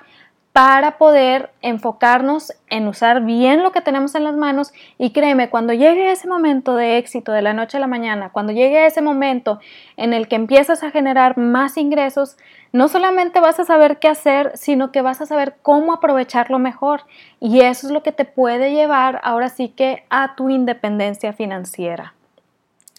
para 0.53 0.97
poder 0.97 1.51
enfocarnos 1.61 2.53
en 2.69 2.87
usar 2.87 3.21
bien 3.21 3.63
lo 3.63 3.71
que 3.71 3.79
tenemos 3.79 4.15
en 4.15 4.25
las 4.25 4.35
manos 4.35 4.73
y 4.97 5.11
créeme, 5.11 5.49
cuando 5.49 5.71
llegue 5.71 6.11
ese 6.11 6.27
momento 6.27 6.75
de 6.75 6.97
éxito 6.97 7.31
de 7.31 7.41
la 7.41 7.53
noche 7.53 7.77
a 7.77 7.79
la 7.79 7.87
mañana, 7.87 8.31
cuando 8.31 8.51
llegue 8.51 8.85
ese 8.85 9.01
momento 9.01 9.59
en 9.95 10.13
el 10.13 10.27
que 10.27 10.35
empiezas 10.35 10.83
a 10.83 10.91
generar 10.91 11.37
más 11.37 11.77
ingresos, 11.77 12.37
no 12.73 12.89
solamente 12.89 13.39
vas 13.39 13.59
a 13.59 13.65
saber 13.65 13.99
qué 13.99 14.09
hacer, 14.09 14.51
sino 14.55 14.91
que 14.91 15.01
vas 15.01 15.21
a 15.21 15.25
saber 15.25 15.55
cómo 15.61 15.93
aprovecharlo 15.93 16.59
mejor 16.59 17.03
y 17.39 17.61
eso 17.61 17.87
es 17.87 17.93
lo 17.93 18.03
que 18.03 18.11
te 18.11 18.25
puede 18.25 18.73
llevar 18.73 19.21
ahora 19.23 19.47
sí 19.47 19.69
que 19.69 20.03
a 20.09 20.35
tu 20.35 20.49
independencia 20.49 21.31
financiera. 21.31 22.13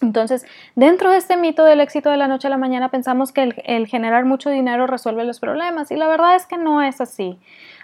Entonces, 0.03 0.45
dentro 0.75 1.11
de 1.11 1.17
este 1.17 1.37
mito 1.37 1.63
del 1.63 1.79
éxito 1.79 2.09
de 2.09 2.17
la 2.17 2.27
noche 2.27 2.47
a 2.47 2.49
la 2.49 2.57
mañana 2.57 2.89
pensamos 2.89 3.31
que 3.31 3.55
el, 3.63 3.87
generar 3.87 4.25
mucho 4.25 4.49
dinero 4.49 4.85
resuelve 4.85 5.23
los 5.23 5.39
problemas 5.39 5.91
y 5.91 5.95
la 5.95 6.07
verdad 6.07 6.35
es 6.35 6.45
que 6.45 6.57
no 6.57 6.81
es 6.81 6.99
así. 7.01 7.39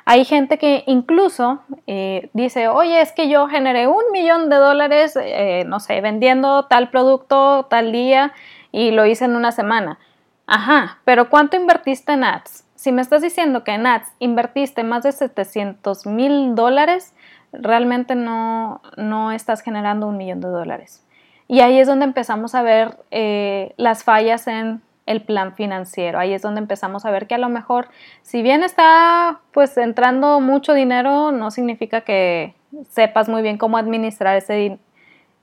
Hay 0.05 0.25
gente 0.25 0.57
que 0.57 0.83
incluso 0.85 1.61
eh, 1.87 2.29
dice, 2.33 2.67
oye, 2.67 3.01
es 3.01 3.11
que 3.13 3.29
yo 3.29 3.47
generé 3.47 3.87
un 3.87 4.03
millón 4.11 4.49
de 4.49 4.57
dólares, 4.57 5.17
eh, 5.21 5.63
no 5.65 5.79
sé, 5.79 6.01
vendiendo 6.01 6.65
tal 6.65 6.89
producto 6.89 7.67
tal 7.69 7.91
día 7.91 8.33
y 8.71 8.91
lo 8.91 9.05
hice 9.05 9.25
en 9.25 9.35
una 9.35 9.51
semana. 9.51 9.97
Ajá, 10.45 10.99
pero 11.05 11.29
¿cuánto 11.29 11.57
invertiste 11.57 12.13
en 12.13 12.23
ads? 12.23 12.65
Si 12.75 12.91
me 12.91 13.01
estás 13.01 13.21
diciendo 13.21 13.63
que 13.63 13.71
en 13.71 13.85
ads 13.85 14.07
invertiste 14.19 14.83
más 14.83 15.03
de 15.03 15.11
700 15.11 16.05
mil 16.07 16.55
dólares, 16.55 17.13
realmente 17.53 18.15
no, 18.15 18.81
no 18.97 19.31
estás 19.31 19.61
generando 19.61 20.07
un 20.07 20.17
millón 20.17 20.41
de 20.41 20.49
dólares. 20.49 21.03
Y 21.49 21.61
ahí 21.61 21.79
es 21.79 21.87
donde 21.87 22.05
empezamos 22.05 22.53
a 22.53 22.61
ver 22.61 22.99
eh, 23.09 23.73
las 23.75 24.03
fallas 24.03 24.45
en 24.45 24.83
el 25.07 25.23
plan 25.23 25.55
financiero. 25.55 26.19
Ahí 26.19 26.31
es 26.31 26.43
donde 26.43 26.61
empezamos 26.61 27.05
a 27.05 27.11
ver 27.11 27.25
que 27.25 27.33
a 27.33 27.39
lo 27.39 27.49
mejor, 27.49 27.89
si 28.21 28.43
bien 28.43 28.61
está 28.61 29.39
pues 29.51 29.75
entrando 29.77 30.39
mucho 30.41 30.75
dinero, 30.75 31.31
no 31.31 31.49
significa 31.49 32.01
que 32.01 32.53
sepas 32.89 33.27
muy 33.27 33.41
bien 33.41 33.57
cómo 33.57 33.79
administrar 33.79 34.37
ese, 34.37 34.77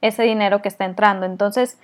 ese 0.01 0.23
dinero 0.23 0.63
que 0.63 0.69
está 0.69 0.85
entrando. 0.85 1.27
Entonces, 1.27 1.81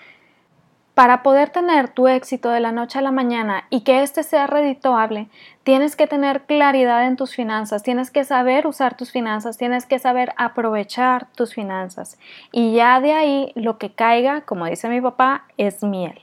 para 0.95 1.23
poder 1.23 1.51
tener 1.51 1.89
tu 1.89 2.09
éxito 2.09 2.51
de 2.51 2.61
la 2.61 2.73
noche 2.73 2.99
a 2.99 3.03
la 3.03 3.13
mañana 3.13 3.65
y 3.71 3.81
que 3.81 4.03
éste 4.03 4.23
sea 4.23 4.47
redituable, 4.47 5.29
tienes 5.63 5.97
que 5.97 6.07
tener 6.07 6.43
claridad 6.43 7.07
en 7.07 7.17
tus 7.17 7.35
finanzas, 7.35 7.83
tienes 7.83 8.11
que 8.11 8.25
saber 8.25 8.67
usar 8.67 8.97
tus 8.97 9.11
finanzas, 9.11 9.57
tienes 9.57 9.87
que 9.87 9.99
saber 9.99 10.33
aprovechar 10.37 11.29
tus 11.35 11.55
finanzas. 11.55 12.19
Y 12.53 12.75
ya 12.75 13.01
de 13.01 13.13
ahí 13.13 13.53
lo 13.55 13.79
que 13.79 13.93
caiga, 13.93 14.43
como 14.43 14.67
dice 14.67 14.89
mi 14.89 15.01
papá, 15.01 15.45
es 15.57 15.83
miel. 15.83 16.21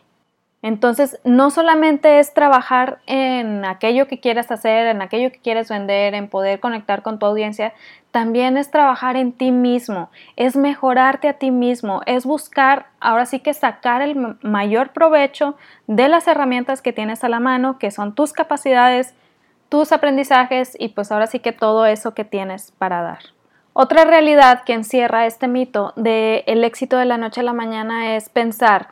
Entonces, 0.61 1.19
no 1.23 1.51
solamente 1.51 2.19
es 2.19 2.33
trabajar 2.33 2.99
en 3.07 3.63
aquello 3.63 4.07
que 4.07 4.19
quieres 4.19 4.51
hacer, 4.51 4.87
en 4.87 5.01
aquello 5.01 5.31
que 5.31 5.39
quieres 5.39 5.69
vender, 5.69 6.13
en 6.13 6.27
poder 6.27 6.59
conectar 6.59 7.01
con 7.01 7.17
tu 7.17 7.25
audiencia, 7.25 7.73
también 8.11 8.57
es 8.57 8.69
trabajar 8.69 9.15
en 9.15 9.31
ti 9.31 9.51
mismo, 9.51 10.09
es 10.35 10.57
mejorarte 10.57 11.29
a 11.29 11.33
ti 11.33 11.51
mismo, 11.51 12.01
es 12.05 12.25
buscar 12.25 12.87
ahora 12.99 13.25
sí 13.25 13.39
que 13.39 13.53
sacar 13.53 14.01
el 14.01 14.37
mayor 14.41 14.91
provecho 14.91 15.55
de 15.87 16.09
las 16.09 16.27
herramientas 16.27 16.81
que 16.81 16.91
tienes 16.91 17.23
a 17.23 17.29
la 17.29 17.39
mano, 17.39 17.79
que 17.79 17.91
son 17.91 18.13
tus 18.13 18.33
capacidades, 18.33 19.15
tus 19.69 19.93
aprendizajes 19.93 20.75
y 20.77 20.89
pues 20.89 21.11
ahora 21.11 21.27
sí 21.27 21.39
que 21.39 21.53
todo 21.53 21.85
eso 21.85 22.13
que 22.13 22.25
tienes 22.25 22.71
para 22.71 23.01
dar. 23.01 23.19
Otra 23.71 24.03
realidad 24.03 24.63
que 24.65 24.73
encierra 24.73 25.25
este 25.25 25.47
mito 25.47 25.93
de 25.95 26.43
el 26.47 26.65
éxito 26.65 26.97
de 26.97 27.05
la 27.05 27.17
noche 27.17 27.41
a 27.41 27.43
la 27.43 27.53
mañana 27.53 28.15
es 28.17 28.27
pensar 28.27 28.89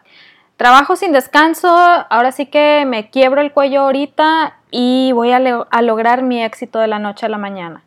Trabajo 0.57 0.95
sin 0.95 1.11
descanso, 1.11 1.69
ahora 1.69 2.31
sí 2.31 2.47
que 2.47 2.83
me 2.87 3.11
quiebro 3.11 3.41
el 3.41 3.51
cuello 3.51 3.81
ahorita 3.81 4.55
y 4.71 5.11
voy 5.11 5.31
a, 5.31 5.39
lograr 5.81 6.23
mi 6.23 6.43
éxito 6.43 6.79
de 6.79 6.87
la 6.87 6.97
noche 6.97 7.27
a 7.27 7.29
la 7.29 7.37
mañana. 7.37 7.83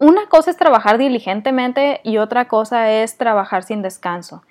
Una 0.00 0.26
cosa 0.26 0.50
es 0.50 0.56
trabajar 0.56 0.98
diligentemente 0.98 2.00
y 2.02 2.18
otra 2.18 2.48
cosa 2.48 2.90
es 2.90 3.16
trabajar 3.18 3.62
sin 3.62 3.82
descanso. 3.82 4.42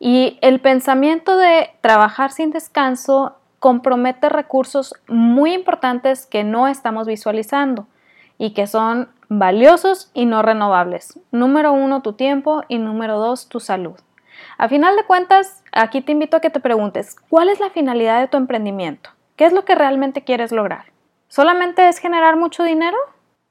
Y 0.00 0.38
el 0.40 0.60
pensamiento 0.60 1.36
de 1.36 1.72
trabajar 1.82 2.32
sin 2.32 2.50
descanso 2.52 3.36
compromete 3.58 4.30
recursos 4.30 4.94
muy 5.06 5.52
importantes 5.52 6.24
que 6.24 6.42
no 6.42 6.68
estamos 6.68 7.06
visualizando 7.06 7.86
y 8.38 8.54
que 8.54 8.66
son 8.66 9.10
valiosos 9.28 10.10
y 10.14 10.24
no 10.24 10.40
renovables. 10.40 11.20
Número 11.32 11.74
uno, 11.74 12.00
tu 12.00 12.14
tiempo 12.14 12.62
y 12.68 12.78
número 12.78 13.18
dos, 13.18 13.50
tu 13.50 13.60
salud. 13.60 13.96
A 14.56 14.68
final 14.68 14.96
de 14.96 15.04
cuentas, 15.04 15.62
aquí 15.72 16.00
te 16.00 16.12
invito 16.12 16.36
a 16.36 16.40
que 16.40 16.50
te 16.50 16.60
preguntes, 16.60 17.16
¿cuál 17.28 17.48
es 17.48 17.58
la 17.58 17.70
finalidad 17.70 18.20
de 18.20 18.28
tu 18.28 18.36
emprendimiento? 18.36 19.10
¿Qué 19.36 19.46
es 19.46 19.52
lo 19.52 19.64
que 19.64 19.74
realmente 19.74 20.22
quieres 20.22 20.52
lograr? 20.52 20.86
¿Solamente 21.28 21.88
es 21.88 21.98
generar 21.98 22.36
mucho 22.36 22.62
dinero? 22.62 22.96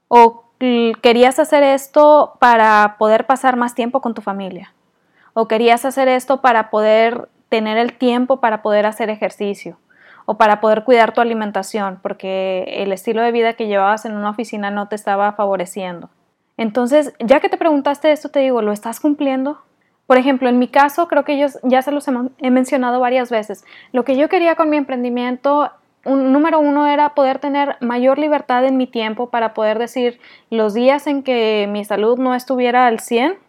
¿O 0.07 0.45
querías 0.59 1.39
hacer 1.39 1.63
esto 1.63 2.37
para 2.39 2.95
poder 2.97 3.25
pasar 3.25 3.57
más 3.57 3.75
tiempo 3.75 3.99
con 3.99 4.13
tu 4.13 4.21
familia? 4.21 4.73
¿O 5.33 5.49
querías 5.49 5.83
hacer 5.83 6.07
esto 6.07 6.39
para 6.39 6.69
poder 6.69 7.27
tener 7.49 7.77
el 7.77 7.97
tiempo 7.97 8.39
para 8.39 8.61
poder 8.61 8.85
hacer 8.85 9.09
ejercicio? 9.09 9.77
¿O 10.25 10.37
para 10.37 10.61
poder 10.61 10.85
cuidar 10.85 11.13
tu 11.13 11.19
alimentación? 11.19 11.99
Porque 12.01 12.63
el 12.77 12.93
estilo 12.93 13.21
de 13.21 13.33
vida 13.33 13.53
que 13.53 13.67
llevabas 13.67 14.05
en 14.05 14.15
una 14.15 14.29
oficina 14.29 14.71
no 14.71 14.87
te 14.87 14.95
estaba 14.95 15.33
favoreciendo. 15.33 16.09
Entonces, 16.55 17.13
ya 17.19 17.41
que 17.41 17.49
te 17.49 17.57
preguntaste 17.57 18.11
esto, 18.13 18.29
te 18.29 18.39
digo, 18.39 18.61
¿lo 18.61 18.71
estás 18.71 19.01
cumpliendo? 19.01 19.59
Por 20.13 20.19
ejemplo, 20.19 20.47
en 20.47 20.59
mi 20.59 20.67
caso, 20.67 21.07
creo 21.07 21.23
que 21.23 21.39
yo 21.39 21.47
ya 21.63 21.81
se 21.81 21.91
los 21.91 22.07
he 22.37 22.51
mencionado 22.51 22.99
varias 22.99 23.31
veces. 23.31 23.65
Lo 23.93 24.05
que 24.05 24.15
yo 24.15 24.29
quería 24.29 24.53
con 24.53 24.69
mi 24.69 24.77
emprendimiento, 24.77 25.71
un, 26.05 26.31
número 26.31 26.59
uno 26.59 26.85
era 26.85 27.15
poder 27.15 27.39
tener 27.39 27.77
mayor 27.79 28.19
libertad 28.19 28.63
en 28.63 28.77
mi 28.77 28.85
tiempo 28.85 29.31
para 29.31 29.55
poder 29.55 29.79
decir 29.79 30.19
los 30.51 30.75
días 30.75 31.07
en 31.07 31.23
que 31.23 31.67
mi 31.67 31.83
salud 31.83 32.19
no 32.19 32.35
estuviera 32.35 32.85
al 32.85 32.99
100, 32.99 33.39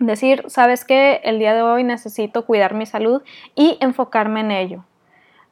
decir, 0.00 0.42
sabes 0.48 0.84
que 0.84 1.20
el 1.22 1.38
día 1.38 1.54
de 1.54 1.62
hoy 1.62 1.84
necesito 1.84 2.44
cuidar 2.44 2.74
mi 2.74 2.86
salud 2.86 3.22
y 3.54 3.78
enfocarme 3.80 4.40
en 4.40 4.50
ello. 4.50 4.84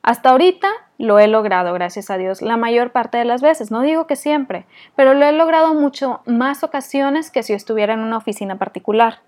Hasta 0.03 0.31
ahorita 0.31 0.69
lo 0.99 1.21
he 1.21 1.29
logrado, 1.29 1.73
gracias 1.73 2.11
a 2.11 2.17
Dios, 2.17 2.43
la 2.43 2.57
mayor 2.57 2.91
parte 2.91 3.17
de 3.17 3.25
las 3.25 3.43
veces. 3.43 3.71
No 3.71 3.83
digo 3.83 4.09
que 4.09 4.17
siempre, 4.17 4.67
pero 4.97 5.15
lo 5.15 5.25
he 5.25 5.31
logrado 5.31 5.73
mucho 5.73 6.21
más 6.27 6.65
ocasiones 6.65 7.31
que 7.31 7.45
si 7.45 7.53
estuviera 7.53 7.95
en 7.95 8.01
una 8.01 8.17
oficina 8.17 8.59
particular. 8.59 9.21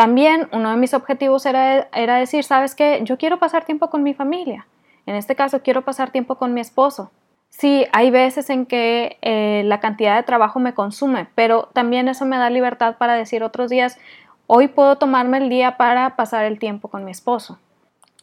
También 0.00 0.48
uno 0.52 0.70
de 0.70 0.78
mis 0.78 0.94
objetivos 0.94 1.44
era, 1.44 1.90
era 1.92 2.16
decir, 2.16 2.42
sabes 2.42 2.74
qué, 2.74 3.02
yo 3.04 3.18
quiero 3.18 3.38
pasar 3.38 3.66
tiempo 3.66 3.90
con 3.90 4.02
mi 4.02 4.14
familia. 4.14 4.66
En 5.04 5.14
este 5.14 5.36
caso, 5.36 5.60
quiero 5.60 5.82
pasar 5.82 6.10
tiempo 6.10 6.36
con 6.36 6.54
mi 6.54 6.62
esposo. 6.62 7.10
Sí, 7.50 7.84
hay 7.92 8.10
veces 8.10 8.48
en 8.48 8.64
que 8.64 9.18
eh, 9.20 9.60
la 9.66 9.78
cantidad 9.78 10.16
de 10.16 10.22
trabajo 10.22 10.58
me 10.58 10.72
consume, 10.72 11.28
pero 11.34 11.68
también 11.74 12.08
eso 12.08 12.24
me 12.24 12.38
da 12.38 12.48
libertad 12.48 12.96
para 12.96 13.12
decir 13.12 13.42
otros 13.42 13.68
días, 13.68 13.98
hoy 14.46 14.68
puedo 14.68 14.96
tomarme 14.96 15.36
el 15.36 15.50
día 15.50 15.76
para 15.76 16.16
pasar 16.16 16.46
el 16.46 16.58
tiempo 16.58 16.88
con 16.88 17.04
mi 17.04 17.10
esposo 17.10 17.58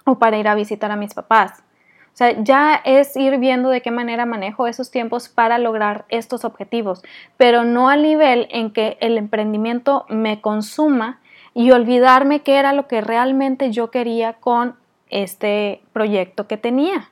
o 0.03 0.17
para 0.17 0.39
ir 0.39 0.47
a 0.47 0.55
visitar 0.55 0.89
a 0.89 0.95
mis 0.95 1.13
papás. 1.13 1.59
O 2.07 2.17
sea, 2.17 2.41
ya 2.41 2.81
es 2.85 3.15
ir 3.15 3.37
viendo 3.37 3.69
de 3.69 3.83
qué 3.83 3.91
manera 3.91 4.25
manejo 4.25 4.65
esos 4.65 4.89
tiempos 4.89 5.29
para 5.29 5.59
lograr 5.59 6.05
estos 6.09 6.43
objetivos, 6.43 7.03
pero 7.37 7.65
no 7.65 7.89
al 7.89 8.01
nivel 8.01 8.47
en 8.49 8.73
que 8.73 8.97
el 8.99 9.19
emprendimiento 9.19 10.07
me 10.09 10.41
consuma 10.41 11.19
y 11.57 11.71
olvidarme 11.71 12.41
qué 12.41 12.57
era 12.57 12.71
lo 12.71 12.87
que 12.87 13.01
realmente 13.01 13.71
yo 13.71 13.89
quería 13.89 14.33
con 14.33 14.75
este 15.09 15.81
proyecto 15.91 16.45
que 16.45 16.55
tenía. 16.55 17.09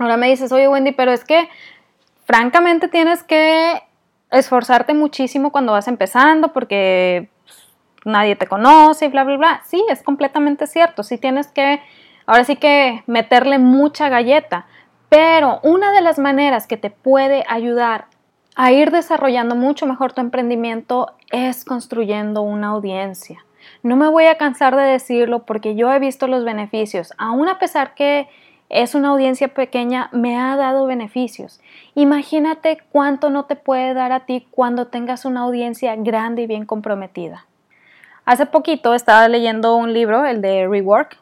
Ahora 0.00 0.16
me 0.16 0.28
dices, 0.28 0.50
oye 0.50 0.66
Wendy, 0.66 0.90
pero 0.90 1.12
es 1.12 1.24
que 1.24 1.48
francamente 2.24 2.88
tienes 2.88 3.22
que 3.22 3.84
esforzarte 4.32 4.94
muchísimo 4.94 5.52
cuando 5.52 5.70
vas 5.70 5.86
empezando 5.86 6.52
porque 6.52 7.30
nadie 8.04 8.34
te 8.34 8.48
conoce 8.48 9.04
y 9.04 9.08
bla, 9.10 9.22
bla, 9.22 9.36
bla. 9.36 9.62
Sí, 9.64 9.84
es 9.88 10.02
completamente 10.02 10.66
cierto. 10.66 11.04
Sí 11.04 11.16
tienes 11.16 11.46
que, 11.46 11.80
ahora 12.26 12.42
sí 12.42 12.56
que 12.56 13.04
meterle 13.06 13.60
mucha 13.60 14.08
galleta. 14.08 14.66
Pero 15.08 15.60
una 15.62 15.92
de 15.92 16.00
las 16.00 16.18
maneras 16.18 16.66
que 16.66 16.76
te 16.76 16.90
puede 16.90 17.44
ayudar 17.46 18.06
a 18.56 18.72
ir 18.72 18.90
desarrollando 18.90 19.54
mucho 19.54 19.86
mejor 19.86 20.12
tu 20.12 20.20
emprendimiento 20.20 21.14
es 21.30 21.64
construyendo 21.64 22.42
una 22.42 22.70
audiencia. 22.70 23.44
No 23.84 23.96
me 23.96 24.08
voy 24.08 24.24
a 24.24 24.38
cansar 24.38 24.74
de 24.76 24.82
decirlo 24.82 25.44
porque 25.44 25.74
yo 25.74 25.92
he 25.92 25.98
visto 25.98 26.26
los 26.26 26.42
beneficios, 26.42 27.12
aun 27.18 27.50
a 27.50 27.58
pesar 27.58 27.94
que 27.94 28.28
es 28.70 28.94
una 28.94 29.08
audiencia 29.10 29.48
pequeña, 29.48 30.08
me 30.10 30.38
ha 30.38 30.56
dado 30.56 30.86
beneficios. 30.86 31.60
Imagínate 31.94 32.78
cuánto 32.90 33.28
no 33.28 33.44
te 33.44 33.56
puede 33.56 33.92
dar 33.92 34.10
a 34.12 34.20
ti 34.20 34.46
cuando 34.50 34.86
tengas 34.86 35.26
una 35.26 35.42
audiencia 35.42 35.96
grande 35.96 36.40
y 36.40 36.46
bien 36.46 36.64
comprometida. 36.64 37.44
Hace 38.24 38.46
poquito 38.46 38.94
estaba 38.94 39.28
leyendo 39.28 39.76
un 39.76 39.92
libro, 39.92 40.24
el 40.24 40.40
de 40.40 40.66
Rework, 40.66 41.18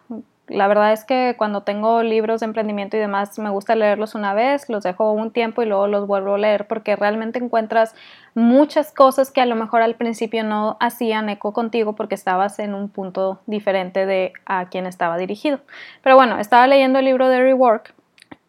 la 0.52 0.68
verdad 0.68 0.92
es 0.92 1.04
que 1.04 1.34
cuando 1.36 1.62
tengo 1.62 2.02
libros 2.02 2.40
de 2.40 2.46
emprendimiento 2.46 2.96
y 2.96 3.00
demás, 3.00 3.38
me 3.38 3.50
gusta 3.50 3.74
leerlos 3.74 4.14
una 4.14 4.34
vez, 4.34 4.68
los 4.68 4.82
dejo 4.82 5.12
un 5.12 5.30
tiempo 5.30 5.62
y 5.62 5.66
luego 5.66 5.86
los 5.86 6.06
vuelvo 6.06 6.34
a 6.34 6.38
leer 6.38 6.66
porque 6.66 6.96
realmente 6.96 7.38
encuentras 7.38 7.94
muchas 8.34 8.92
cosas 8.92 9.30
que 9.30 9.40
a 9.40 9.46
lo 9.46 9.56
mejor 9.56 9.82
al 9.82 9.94
principio 9.94 10.44
no 10.44 10.76
hacían 10.80 11.28
eco 11.28 11.52
contigo 11.52 11.94
porque 11.94 12.14
estabas 12.14 12.58
en 12.58 12.74
un 12.74 12.88
punto 12.88 13.40
diferente 13.46 14.06
de 14.06 14.32
a 14.46 14.66
quien 14.66 14.86
estaba 14.86 15.16
dirigido. 15.18 15.60
Pero 16.02 16.16
bueno, 16.16 16.38
estaba 16.38 16.66
leyendo 16.66 16.98
el 16.98 17.06
libro 17.06 17.28
de 17.28 17.40
Rework 17.40 17.94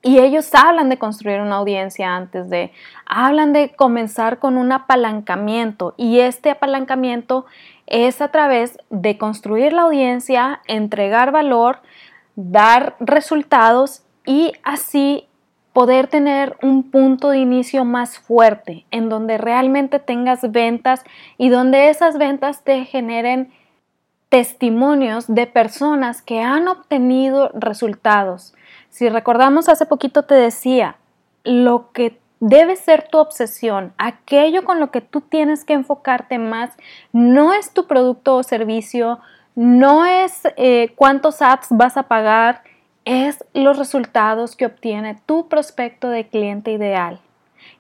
y 0.04 0.20
ellos 0.20 0.54
hablan 0.54 0.90
de 0.90 0.98
construir 0.98 1.40
una 1.40 1.56
audiencia 1.56 2.14
antes 2.14 2.50
de, 2.50 2.72
hablan 3.06 3.54
de 3.54 3.74
comenzar 3.74 4.38
con 4.38 4.58
un 4.58 4.74
apalancamiento 4.74 5.96
y 5.98 6.20
este 6.20 6.52
apalancamiento 6.52 7.46
es 7.88 8.22
a 8.22 8.28
través 8.28 8.78
de 8.90 9.18
construir 9.18 9.72
la 9.72 9.84
audiencia, 9.84 10.62
entregar 10.68 11.32
valor, 11.32 11.80
dar 12.36 12.98
resultados 13.00 14.04
y 14.26 14.52
así 14.64 15.28
poder 15.72 16.08
tener 16.08 16.58
un 16.62 16.92
punto 16.92 17.30
de 17.30 17.40
inicio 17.40 17.86
más 17.86 18.20
fuerte 18.20 18.86
en 18.92 19.08
donde 19.10 19.38
realmente 19.38 20.00
tengas 20.00 20.52
ventas 20.52 21.04
y 21.38 21.48
donde 21.48 21.90
esas 21.90 22.18
ventas 22.18 22.64
te 22.64 22.84
generen 22.86 23.52
testimonios 24.28 25.34
de 25.34 25.48
personas 25.48 26.22
que 26.22 26.42
han 26.42 26.68
obtenido 26.68 27.52
resultados 27.54 28.54
si 28.94 29.10
recordamos 29.10 29.70
hace 29.70 29.88
poquito 29.88 30.22
te 30.22 30.36
decía, 30.36 30.98
lo 31.44 31.92
que 31.94 32.20
debe 32.40 32.76
ser 32.76 33.08
tu 33.08 33.18
obsesión. 33.18 33.92
Aquello 33.98 34.64
con 34.64 34.80
lo 34.80 34.92
que 34.92 35.02
tú 35.02 35.22
tienes 35.22 35.66
que 35.66 35.74
enfocarte 35.74 36.38
más 36.38 36.70
no 37.12 37.54
es 37.54 37.74
tu 37.74 37.88
producto 37.88 38.36
o 38.36 38.44
servicio, 38.44 39.20
no 39.56 40.06
es 40.06 40.44
eh, 40.58 40.94
cuántos 40.96 41.42
ads 41.42 41.70
vas 41.72 41.98
a 41.98 42.04
pagar, 42.04 42.62
es 43.04 43.44
los 43.56 43.80
resultados 43.80 44.56
que 44.56 44.68
obtiene 44.68 45.20
tu 45.26 45.50
prospecto 45.50 46.10
de 46.10 46.28
cliente 46.28 46.72
ideal. 46.72 47.20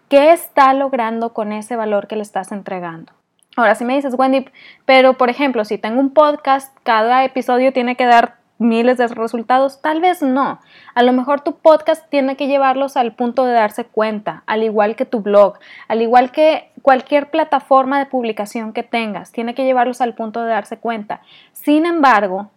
¿Qué 0.09 0.31
está 0.31 0.73
logrando 0.73 1.31
con 1.33 1.53
ese 1.53 1.75
valor 1.75 2.07
que 2.07 2.15
le 2.15 2.23
estás 2.23 2.51
entregando? 2.51 3.13
Ahora, 3.55 3.75
si 3.75 3.85
me 3.85 3.93
dices, 3.93 4.15
Wendy, 4.17 4.47
pero 4.85 5.13
por 5.13 5.29
ejemplo, 5.29 5.63
si 5.63 5.77
tengo 5.77 5.99
un 5.99 6.09
podcast, 6.09 6.75
cada 6.81 7.23
episodio 7.23 7.71
tiene 7.71 7.95
que 7.95 8.05
dar 8.07 8.41
miles 8.63 8.97
de 8.97 9.07
resultados, 9.07 9.81
tal 9.81 10.01
vez 10.01 10.21
no. 10.21 10.59
A 10.95 11.03
lo 11.03 11.13
mejor 11.13 11.41
tu 11.41 11.57
podcast 11.57 12.09
tiene 12.09 12.35
que 12.35 12.47
llevarlos 12.47 12.97
al 12.97 13.13
punto 13.13 13.45
de 13.45 13.53
darse 13.53 13.85
cuenta, 13.85 14.43
al 14.47 14.63
igual 14.63 14.95
que 14.95 15.05
tu 15.05 15.21
blog, 15.21 15.59
al 15.87 16.01
igual 16.01 16.31
que 16.31 16.71
cualquier 16.81 17.29
plataforma 17.29 17.99
de 17.99 18.05
publicación 18.07 18.73
que 18.73 18.83
tengas, 18.83 19.31
tiene 19.31 19.53
que 19.53 19.65
llevarlos 19.65 20.01
al 20.01 20.15
punto 20.15 20.41
de 20.41 20.49
darse 20.49 20.77
cuenta. 20.77 21.21
Sin 21.51 21.85
embargo, 21.85 22.49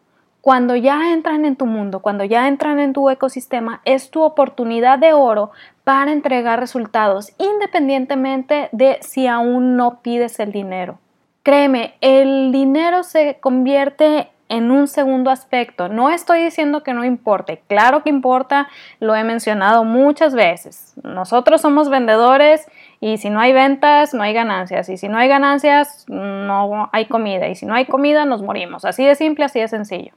cuando 0.47 0.77
ya 0.77 1.13
entran 1.13 1.45
en 1.45 1.57
tu 1.57 1.67
mundo, 1.67 1.99
cuando 1.99 2.23
ya 2.23 2.47
entran 2.47 2.79
en 2.79 2.93
tu 2.93 3.11
ecosistema, 3.11 3.81
es 3.85 4.13
tu 4.13 4.23
oportunidad 4.23 4.97
de 4.97 5.13
oro 5.13 5.51
para 5.83 6.13
entregar 6.13 6.61
resultados, 6.61 7.33
independientemente 7.37 8.69
de 8.71 8.99
si 9.01 9.27
aún 9.27 9.77
no 9.77 10.03
pides 10.03 10.39
el 10.39 10.53
dinero. 10.53 11.01
Créeme, 11.43 11.95
el 12.01 12.53
dinero 12.53 13.03
se 13.03 13.39
convierte 13.41 14.31
en 14.49 14.71
un 14.71 14.87
segundo 14.87 15.31
aspecto. 15.31 15.89
No 15.89 16.11
estoy 16.11 16.43
diciendo 16.43 16.83
que 16.83 16.93
no 16.93 17.05
importe, 17.05 17.63
claro 17.67 18.03
que 18.03 18.11
importa, 18.11 18.69
lo 19.01 19.15
he 19.15 19.25
mencionado 19.25 19.85
muchas 19.85 20.35
veces. 20.35 20.95
Nosotros 21.03 21.61
somos 21.61 21.89
vendedores 21.89 22.67
y 23.01 23.19
si 23.19 23.31
no 23.31 23.41
hay 23.41 23.53
ventas, 23.53 24.15
no 24.15 24.23
hay 24.23 24.33
ganancias. 24.33 24.89
Y 24.89 24.97
si 24.97 25.09
no 25.09 25.19
hay 25.19 25.29
ganancias, 25.29 26.05
no 26.09 26.89
hay 26.93 27.07
comida. 27.07 27.49
Y 27.49 27.55
si 27.55 27.67
no 27.67 27.75
hay 27.75 27.87
comida, 27.87 28.25
nos 28.25 28.43
morimos. 28.43 28.85
Así 28.85 29.05
de 29.05 29.15
simple, 29.15 29.45
así 29.45 29.61
de 29.61 29.69
sencillo. 29.69 30.13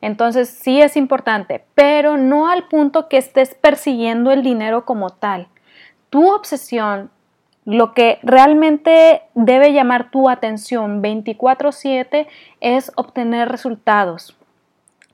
Entonces 0.00 0.50
sí 0.50 0.82
es 0.82 0.96
importante, 0.96 1.64
pero 1.74 2.18
no 2.18 2.50
al 2.50 2.68
punto 2.68 3.08
que 3.08 3.16
estés 3.16 3.54
persiguiendo 3.54 4.32
el 4.32 4.42
dinero 4.42 4.84
como 4.84 5.10
tal. 5.10 5.48
Tu 6.10 6.30
obsesión, 6.30 7.10
lo 7.64 7.94
que 7.94 8.18
realmente 8.22 9.22
debe 9.34 9.72
llamar 9.72 10.10
tu 10.10 10.28
atención 10.28 11.02
24/7 11.02 12.26
es 12.60 12.92
obtener 12.96 13.48
resultados. 13.48 14.36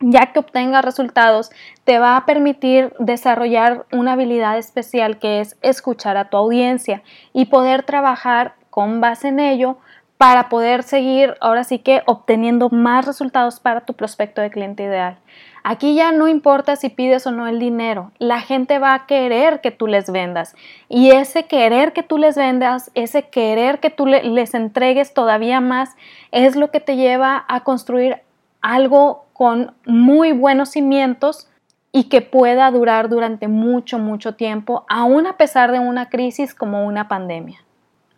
Ya 0.00 0.32
que 0.32 0.38
obtengas 0.38 0.84
resultados, 0.84 1.50
te 1.84 1.98
va 1.98 2.16
a 2.16 2.24
permitir 2.24 2.94
desarrollar 2.98 3.84
una 3.92 4.12
habilidad 4.12 4.56
especial 4.56 5.18
que 5.18 5.40
es 5.40 5.58
escuchar 5.60 6.16
a 6.16 6.30
tu 6.30 6.38
audiencia 6.38 7.02
y 7.34 7.46
poder 7.46 7.82
trabajar 7.82 8.54
con 8.70 9.00
base 9.00 9.28
en 9.28 9.40
ello 9.40 9.76
para 10.20 10.50
poder 10.50 10.82
seguir 10.82 11.34
ahora 11.40 11.64
sí 11.64 11.78
que 11.78 12.02
obteniendo 12.04 12.68
más 12.68 13.06
resultados 13.06 13.58
para 13.58 13.86
tu 13.86 13.94
prospecto 13.94 14.42
de 14.42 14.50
cliente 14.50 14.82
ideal. 14.82 15.16
Aquí 15.64 15.94
ya 15.94 16.12
no 16.12 16.28
importa 16.28 16.76
si 16.76 16.90
pides 16.90 17.26
o 17.26 17.30
no 17.30 17.46
el 17.46 17.58
dinero, 17.58 18.12
la 18.18 18.42
gente 18.42 18.78
va 18.78 18.92
a 18.92 19.06
querer 19.06 19.62
que 19.62 19.70
tú 19.70 19.86
les 19.86 20.12
vendas 20.12 20.54
y 20.90 21.12
ese 21.12 21.44
querer 21.44 21.94
que 21.94 22.02
tú 22.02 22.18
les 22.18 22.36
vendas, 22.36 22.90
ese 22.94 23.30
querer 23.30 23.80
que 23.80 23.88
tú 23.88 24.04
les 24.04 24.52
entregues 24.52 25.14
todavía 25.14 25.62
más 25.62 25.96
es 26.32 26.54
lo 26.54 26.70
que 26.70 26.80
te 26.80 26.96
lleva 26.96 27.46
a 27.48 27.64
construir 27.64 28.18
algo 28.60 29.24
con 29.32 29.72
muy 29.86 30.32
buenos 30.32 30.68
cimientos 30.72 31.48
y 31.92 32.10
que 32.10 32.20
pueda 32.20 32.70
durar 32.70 33.08
durante 33.08 33.48
mucho, 33.48 33.98
mucho 33.98 34.34
tiempo, 34.34 34.84
aún 34.90 35.26
a 35.26 35.38
pesar 35.38 35.72
de 35.72 35.78
una 35.78 36.10
crisis 36.10 36.54
como 36.54 36.84
una 36.84 37.08
pandemia. 37.08 37.64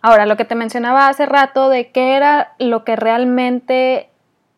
Ahora, 0.03 0.27
lo 0.27 0.37
que 0.37 0.45
te 0.45 0.57
mencionaba 0.57 1.07
hace 1.07 1.27
rato 1.27 1.69
de 1.69 1.93
qué 1.93 2.17
era 2.17 2.55
lo 2.59 2.85
que 2.85 2.97
realmente 2.97 4.11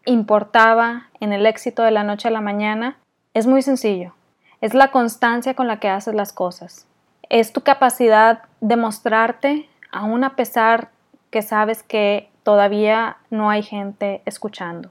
importaba 0.07 1.11
en 1.21 1.35
el 1.35 1.45
éxito 1.45 1.83
de 1.83 1.91
la 1.91 2.03
noche 2.03 2.29
a 2.29 2.31
la 2.31 2.41
mañana, 2.41 2.97
es 3.35 3.47
muy 3.47 3.61
sencillo. 3.61 4.15
Es 4.63 4.73
la 4.73 4.91
constancia 4.91 5.53
con 5.53 5.67
la 5.67 5.81
que 5.81 5.91
haces 5.91 6.15
las 6.15 6.33
cosas. 6.33 6.87
Es 7.29 7.53
tu 7.53 7.61
capacidad 7.61 8.43
de 8.63 8.77
mostrarte 8.77 9.69
aún 9.93 10.25
a 10.25 10.35
pesar 10.35 10.89
que 11.31 11.43
sabes 11.43 11.83
que 11.83 12.31
todavía 12.43 13.19
no 13.29 13.51
hay 13.51 13.63
gente 13.63 14.23
escuchando. 14.25 14.91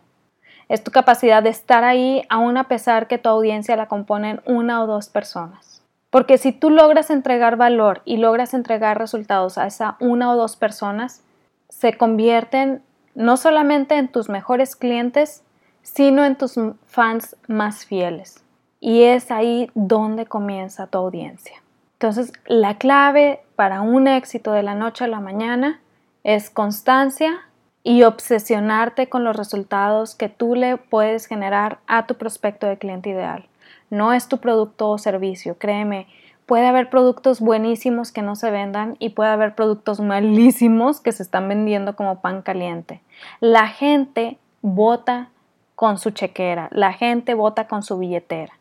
Es 0.69 0.83
tu 0.83 0.91
capacidad 0.91 1.41
de 1.41 1.49
estar 1.49 1.83
ahí 1.83 2.25
aún 2.29 2.57
a 2.57 2.65
pesar 2.65 3.07
que 3.07 3.17
tu 3.17 3.29
audiencia 3.29 3.75
la 3.75 3.87
componen 3.87 4.41
una 4.45 4.83
o 4.83 4.87
dos 4.87 5.09
personas. 5.09 5.72
Porque 6.13 6.37
si 6.37 6.51
tú 6.51 6.69
logras 6.69 7.09
entregar 7.09 7.57
valor 7.57 8.03
y 8.05 8.17
logras 8.17 8.53
entregar 8.53 8.99
resultados 8.99 9.57
a 9.57 9.65
esa 9.65 9.97
una 9.99 10.31
o 10.31 10.35
dos 10.35 10.55
personas, 10.55 11.23
se 11.69 11.97
convierten 11.97 12.83
no 13.15 13.35
solamente 13.35 13.97
en 13.97 14.09
tus 14.09 14.29
mejores 14.29 14.75
clientes, 14.75 15.41
sino 15.81 16.23
en 16.23 16.35
tus 16.35 16.53
fans 16.85 17.35
más 17.47 17.87
fieles. 17.87 18.43
Y 18.79 19.01
es 19.01 19.31
ahí 19.31 19.71
donde 19.73 20.27
comienza 20.27 20.85
tu 20.85 20.99
audiencia. 20.99 21.63
Entonces, 21.93 22.31
la 22.45 22.77
clave 22.77 23.41
para 23.55 23.81
un 23.81 24.07
éxito 24.07 24.51
de 24.51 24.61
la 24.61 24.75
noche 24.75 25.05
a 25.05 25.07
la 25.07 25.19
mañana 25.19 25.81
es 26.23 26.51
constancia 26.51 27.41
y 27.81 28.03
obsesionarte 28.03 29.09
con 29.09 29.23
los 29.23 29.35
resultados 29.35 30.13
que 30.13 30.29
tú 30.29 30.53
le 30.53 30.77
puedes 30.77 31.25
generar 31.25 31.79
a 31.87 32.05
tu 32.05 32.13
prospecto 32.13 32.67
de 32.67 32.77
cliente 32.77 33.09
ideal 33.09 33.47
no 33.93 34.11
es 34.11 34.27
tu 34.27 34.39
producto 34.39 34.89
o 34.89 34.97
servicio, 34.97 35.57
créeme. 35.57 36.07
Puede 36.47 36.65
haber 36.65 36.89
productos 36.89 37.39
buenísimos 37.39 38.11
que 38.11 38.23
no 38.23 38.35
se 38.35 38.49
vendan 38.49 38.97
y 38.99 39.09
puede 39.09 39.29
haber 39.29 39.55
productos 39.55 39.99
malísimos 39.99 40.99
que 40.99 41.11
se 41.11 41.23
están 41.23 41.47
vendiendo 41.47 41.95
como 41.95 42.19
pan 42.19 42.41
caliente. 42.41 43.01
La 43.39 43.67
gente 43.67 44.39
vota 44.61 45.29
con 45.75 45.99
su 45.99 46.09
chequera, 46.09 46.69
la 46.71 46.91
gente 46.91 47.35
vota 47.35 47.67
con 47.67 47.83
su 47.83 47.97
billetera. 47.99 48.53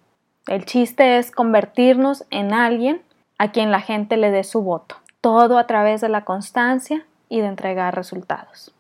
El 0.47 0.67
chiste 0.67 1.17
es 1.17 1.31
convertirnos 1.31 2.25
en 2.31 2.53
alguien 2.53 3.01
a 3.39 3.53
quien 3.53 3.71
la 3.71 3.81
gente 3.81 4.19
le 4.19 4.31
dé 4.31 4.45
su 4.45 4.61
voto. 4.61 4.97
Todo 5.23 5.57
a 5.57 5.67
través 5.67 6.03
de 6.03 6.09
la 6.09 6.25
constancia 6.25 7.07
y 7.29 7.41
de 7.41 7.47
entregar 7.47 7.95
resultados. 7.95 8.75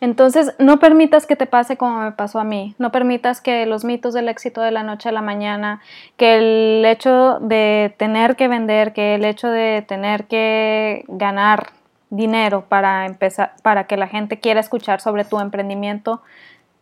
Entonces, 0.00 0.54
no 0.58 0.78
permitas 0.78 1.26
que 1.26 1.34
te 1.34 1.46
pase 1.46 1.76
como 1.76 2.00
me 2.00 2.12
pasó 2.12 2.38
a 2.38 2.44
mí, 2.44 2.74
no 2.78 2.92
permitas 2.92 3.40
que 3.40 3.66
los 3.66 3.84
mitos 3.84 4.14
del 4.14 4.28
éxito 4.28 4.60
de 4.60 4.70
la 4.70 4.84
noche 4.84 5.08
a 5.08 5.12
la 5.12 5.22
mañana, 5.22 5.80
que 6.16 6.36
el 6.36 6.84
hecho 6.84 7.40
de 7.40 7.94
tener 7.98 8.36
que 8.36 8.46
vender, 8.46 8.92
que 8.92 9.16
el 9.16 9.24
hecho 9.24 9.48
de 9.48 9.84
tener 9.86 10.26
que 10.26 11.04
ganar 11.08 11.72
dinero 12.10 12.64
para 12.68 13.06
empezar 13.06 13.54
para 13.62 13.84
que 13.84 13.96
la 13.96 14.06
gente 14.06 14.40
quiera 14.40 14.60
escuchar 14.60 15.00
sobre 15.00 15.24
tu 15.24 15.40
emprendimiento 15.40 16.22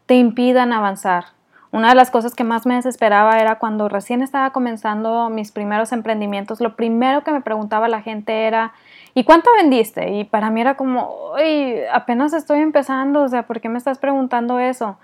te 0.07 0.15
impidan 0.15 0.73
avanzar. 0.73 1.25
Una 1.73 1.89
de 1.89 1.95
las 1.97 2.11
cosas 2.11 2.35
que 2.35 2.45
más 2.45 2.65
me 2.65 2.77
desesperaba 2.77 3.39
era 3.39 3.59
cuando 3.59 3.89
recién 3.89 4.23
estaba 4.23 4.51
comenzando 4.51 5.29
mis 5.31 5.53
primeros 5.53 5.93
emprendimientos, 5.93 6.61
lo 6.61 6.77
primero 6.77 7.25
que 7.25 7.33
me 7.33 7.41
preguntaba 7.41 7.89
la 7.89 8.03
gente 8.03 8.47
era 8.47 8.73
¿y 9.17 9.25
cuánto 9.25 9.49
vendiste? 9.57 10.11
Y 10.11 10.25
para 10.25 10.51
mí 10.51 10.61
era 10.61 10.77
como, 10.77 11.33
uy, 11.35 11.77
apenas 11.91 12.35
estoy 12.35 12.59
empezando, 12.59 13.23
o 13.23 13.29
sea, 13.29 13.45
¿por 13.47 13.63
qué 13.63 13.71
me 13.71 13.79
estás 13.79 13.99
preguntando 13.99 14.59
eso? 14.61 14.99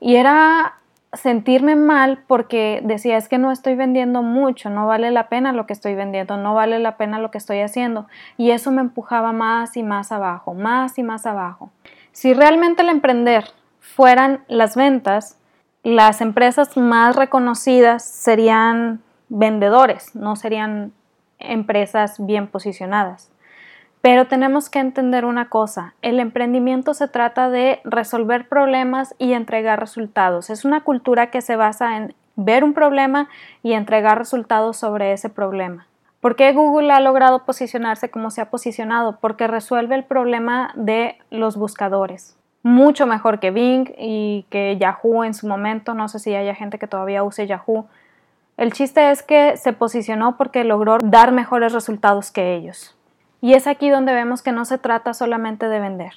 Y 0.00 0.16
era 0.16 0.78
sentirme 1.12 1.76
mal 1.76 2.24
porque 2.26 2.80
decía, 2.82 3.18
es 3.18 3.28
que 3.28 3.36
no 3.36 3.52
estoy 3.52 3.74
vendiendo 3.74 4.22
mucho, 4.22 4.70
no 4.70 4.86
vale 4.86 5.10
la 5.10 5.28
pena 5.28 5.52
lo 5.52 5.66
que 5.66 5.74
estoy 5.74 5.94
vendiendo, 5.94 6.38
no 6.38 6.54
vale 6.54 6.78
la 6.78 6.96
pena 6.96 7.18
lo 7.18 7.30
que 7.30 7.36
estoy 7.36 7.60
haciendo. 7.60 8.06
Y 8.38 8.52
eso 8.52 8.72
me 8.72 8.80
empujaba 8.80 9.32
más 9.32 9.76
y 9.76 9.82
más 9.82 10.12
abajo, 10.12 10.54
más 10.54 10.96
y 10.96 11.02
más 11.02 11.26
abajo. 11.26 11.70
Si 12.12 12.32
realmente 12.32 12.80
el 12.80 12.88
emprender 12.88 13.44
fueran 13.80 14.44
las 14.48 14.76
ventas, 14.76 15.38
las 15.82 16.22
empresas 16.22 16.74
más 16.78 17.16
reconocidas 17.16 18.02
serían 18.02 19.02
vendedores, 19.28 20.14
no 20.14 20.36
serían 20.36 20.94
empresas 21.38 22.24
bien 22.24 22.46
posicionadas. 22.46 23.31
Pero 24.02 24.26
tenemos 24.26 24.68
que 24.68 24.80
entender 24.80 25.24
una 25.24 25.48
cosa, 25.48 25.94
el 26.02 26.18
emprendimiento 26.18 26.92
se 26.92 27.06
trata 27.06 27.48
de 27.48 27.80
resolver 27.84 28.48
problemas 28.48 29.14
y 29.16 29.32
entregar 29.32 29.78
resultados. 29.78 30.50
Es 30.50 30.64
una 30.64 30.82
cultura 30.82 31.30
que 31.30 31.40
se 31.40 31.54
basa 31.54 31.96
en 31.96 32.14
ver 32.34 32.64
un 32.64 32.74
problema 32.74 33.28
y 33.62 33.74
entregar 33.74 34.18
resultados 34.18 34.76
sobre 34.76 35.12
ese 35.12 35.28
problema. 35.28 35.86
¿Por 36.20 36.34
qué 36.34 36.52
Google 36.52 36.92
ha 36.92 36.98
logrado 36.98 37.44
posicionarse 37.44 38.10
como 38.10 38.30
se 38.30 38.40
ha 38.40 38.50
posicionado? 38.50 39.18
Porque 39.20 39.46
resuelve 39.46 39.94
el 39.94 40.04
problema 40.04 40.72
de 40.74 41.18
los 41.30 41.56
buscadores. 41.56 42.36
Mucho 42.64 43.06
mejor 43.06 43.38
que 43.38 43.52
Bing 43.52 43.92
y 43.98 44.46
que 44.50 44.78
Yahoo 44.78 45.22
en 45.22 45.34
su 45.34 45.46
momento. 45.46 45.94
No 45.94 46.08
sé 46.08 46.18
si 46.18 46.34
haya 46.34 46.54
gente 46.56 46.78
que 46.78 46.88
todavía 46.88 47.22
use 47.22 47.46
Yahoo. 47.46 47.86
El 48.56 48.72
chiste 48.72 49.12
es 49.12 49.22
que 49.22 49.56
se 49.56 49.72
posicionó 49.72 50.36
porque 50.36 50.64
logró 50.64 50.98
dar 50.98 51.32
mejores 51.32 51.72
resultados 51.72 52.30
que 52.30 52.54
ellos. 52.54 52.96
Y 53.42 53.54
es 53.54 53.66
aquí 53.66 53.90
donde 53.90 54.14
vemos 54.14 54.40
que 54.40 54.52
no 54.52 54.64
se 54.64 54.78
trata 54.78 55.12
solamente 55.12 55.68
de 55.68 55.80
vender. 55.80 56.14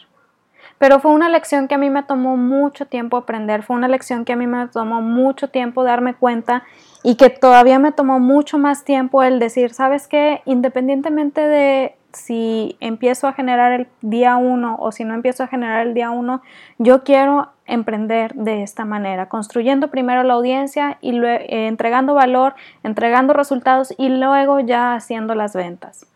pero 0.77 0.99
fue 0.99 1.11
una 1.11 1.29
lección 1.29 1.67
que 1.67 1.75
a 1.75 1.77
mí 1.77 1.89
me 1.89 2.03
tomó 2.03 2.37
mucho 2.37 2.85
tiempo 2.85 3.17
aprender, 3.17 3.63
fue 3.63 3.75
una 3.77 3.87
lección 3.87 4.25
que 4.25 4.33
a 4.33 4.35
mí 4.35 4.45
me 4.45 4.67
tomó 4.67 5.01
mucho 5.01 5.49
tiempo 5.49 5.83
darme 5.83 6.15
cuenta 6.15 6.63
y 7.01 7.15
que 7.15 7.29
todavía 7.29 7.79
me 7.79 7.93
tomó 7.93 8.19
mucho 8.19 8.57
más 8.57 8.83
tiempo 8.83 9.23
el 9.23 9.39
decir, 9.39 9.73
sabes 9.73 10.07
qué, 10.07 10.41
independientemente 10.45 11.41
de 11.41 11.95
si 12.11 12.77
empiezo 12.79 13.27
a 13.27 13.33
generar 13.33 13.71
el 13.73 13.87
día 14.01 14.37
uno 14.37 14.75
o 14.79 14.91
si 14.91 15.03
no 15.05 15.13
empiezo 15.13 15.43
a 15.43 15.47
generar 15.47 15.85
el 15.85 15.93
día 15.93 16.11
uno, 16.11 16.41
yo 16.77 17.03
quiero 17.03 17.49
emprender 17.65 18.33
de 18.35 18.63
esta 18.63 18.85
manera, 18.85 19.29
construyendo 19.29 19.89
primero 19.89 20.23
la 20.23 20.33
audiencia 20.33 20.97
y 21.01 21.17
eh, 21.23 21.67
entregando 21.67 22.13
valor, 22.13 22.55
entregando 22.83 23.33
resultados 23.33 23.93
y 23.97 24.09
luego 24.09 24.59
ya 24.59 24.93
haciendo 24.93 25.35
las 25.35 25.53
ventas. 25.53 26.07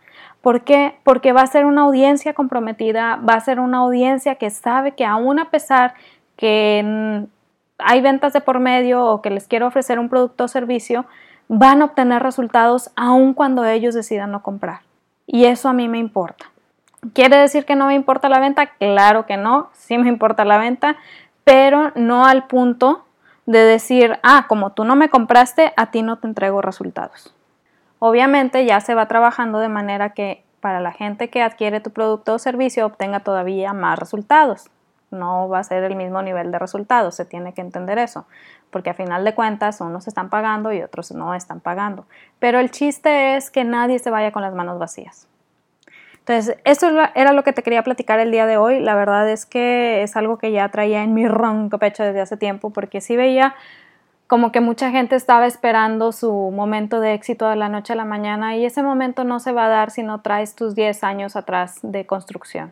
¿Por 0.41 0.61
qué? 0.63 0.95
Porque 1.03 1.33
va 1.33 1.41
a 1.41 1.47
ser 1.47 1.65
una 1.65 1.81
audiencia 1.81 2.33
comprometida, 2.33 3.17
va 3.17 3.33
a 3.33 3.39
ser 3.41 3.59
una 3.59 3.79
audiencia 3.79 4.35
que 4.35 4.49
sabe 4.49 4.93
que 4.93 5.05
aún 5.05 5.39
a 5.39 5.49
pesar 5.49 5.95
que 6.37 7.27
hay 7.77 8.01
ventas 8.01 8.33
de 8.33 8.41
por 8.41 8.59
medio 8.59 9.05
o 9.05 9.21
que 9.21 9.29
les 9.29 9.47
quiero 9.47 9.67
ofrecer 9.67 9.99
un 9.99 10.09
producto 10.09 10.45
o 10.45 10.47
servicio, 10.47 11.05
van 11.49 11.81
a 11.81 11.85
obtener 11.85 12.21
resultados 12.21 12.91
aun 12.95 13.33
cuando 13.33 13.65
ellos 13.65 13.95
decidan 13.95 14.31
no 14.31 14.43
comprar. 14.43 14.81
Y 15.25 15.45
eso 15.45 15.67
a 15.67 15.73
mí 15.73 15.87
me 15.87 15.97
importa. 15.97 16.51
¿Quiere 17.13 17.37
decir 17.37 17.65
que 17.65 17.75
no 17.75 17.87
me 17.87 17.95
importa 17.95 18.29
la 18.29 18.39
venta? 18.39 18.67
Claro 18.77 19.25
que 19.25 19.37
no, 19.37 19.69
sí 19.73 19.97
me 19.97 20.09
importa 20.09 20.45
la 20.45 20.57
venta, 20.57 20.97
pero 21.43 21.91
no 21.95 22.25
al 22.25 22.47
punto 22.47 23.05
de 23.45 23.59
decir, 23.59 24.19
ah, 24.21 24.45
como 24.47 24.71
tú 24.71 24.83
no 24.83 24.95
me 24.95 25.09
compraste, 25.09 25.73
a 25.75 25.91
ti 25.91 26.03
no 26.03 26.17
te 26.17 26.27
entrego 26.27 26.61
resultados. 26.61 27.33
Obviamente 27.99 28.65
ya 28.65 28.79
se 28.79 28.95
va 28.95 29.07
trabajando 29.07 29.59
de 29.59 29.69
manera 29.69 30.11
que 30.11 30.43
para 30.61 30.79
la 30.79 30.91
gente 30.91 31.29
que 31.29 31.41
adquiere 31.41 31.81
tu 31.81 31.91
producto 31.91 32.33
o 32.33 32.39
servicio 32.39 32.85
obtenga 32.85 33.21
todavía 33.21 33.73
más 33.73 33.99
resultados. 33.99 34.69
No 35.11 35.49
va 35.49 35.59
a 35.59 35.63
ser 35.63 35.83
el 35.83 35.95
mismo 35.95 36.21
nivel 36.21 36.51
de 36.51 36.59
resultados, 36.59 37.15
se 37.15 37.25
tiene 37.25 37.53
que 37.53 37.61
entender 37.61 37.97
eso, 37.97 38.25
porque 38.69 38.91
a 38.91 38.93
final 38.93 39.25
de 39.25 39.33
cuentas 39.33 39.81
unos 39.81 40.07
están 40.07 40.29
pagando 40.29 40.71
y 40.71 40.81
otros 40.81 41.11
no 41.11 41.33
están 41.33 41.59
pagando. 41.59 42.05
Pero 42.37 42.59
el 42.59 42.71
chiste 42.71 43.35
es 43.35 43.49
que 43.49 43.63
nadie 43.63 43.99
se 43.99 44.11
vaya 44.11 44.31
con 44.31 44.43
las 44.43 44.53
manos 44.53 44.77
vacías. 44.77 45.27
Entonces, 46.19 46.57
eso 46.63 46.89
era 47.15 47.33
lo 47.33 47.43
que 47.43 47.53
te 47.53 47.63
quería 47.63 47.81
platicar 47.81 48.19
el 48.19 48.29
día 48.29 48.45
de 48.45 48.57
hoy. 48.57 48.79
La 48.79 48.93
verdad 48.93 49.27
es 49.27 49.47
que 49.47 50.03
es 50.03 50.15
algo 50.15 50.37
que 50.37 50.51
ya 50.51 50.69
traía 50.69 51.01
en 51.01 51.15
mi 51.15 51.27
ronco 51.27 51.79
pecho 51.79 52.03
desde 52.03 52.21
hace 52.21 52.37
tiempo, 52.37 52.69
porque 52.69 53.01
sí 53.01 53.17
veía 53.17 53.55
como 54.29 54.51
que 54.51 54.61
mucha 54.61 54.91
gente 54.91 55.15
estaba 55.15 55.47
esperando 55.47 56.11
su 56.11 56.31
momento 56.31 56.99
de 56.99 57.15
éxito 57.15 57.49
de 57.49 57.55
la 57.55 57.67
noche 57.67 57.93
a 57.93 57.95
la 57.95 58.05
mañana 58.05 58.55
y 58.55 58.63
ese 58.63 58.83
momento 58.83 59.23
no 59.23 59.39
se 59.39 59.51
va 59.51 59.65
a 59.65 59.69
dar 59.69 59.89
si 59.89 60.03
no 60.03 60.21
traes 60.21 60.53
tus 60.55 60.75
10 60.75 61.03
años 61.03 61.35
atrás 61.35 61.79
de 61.81 62.05
construcción. 62.05 62.71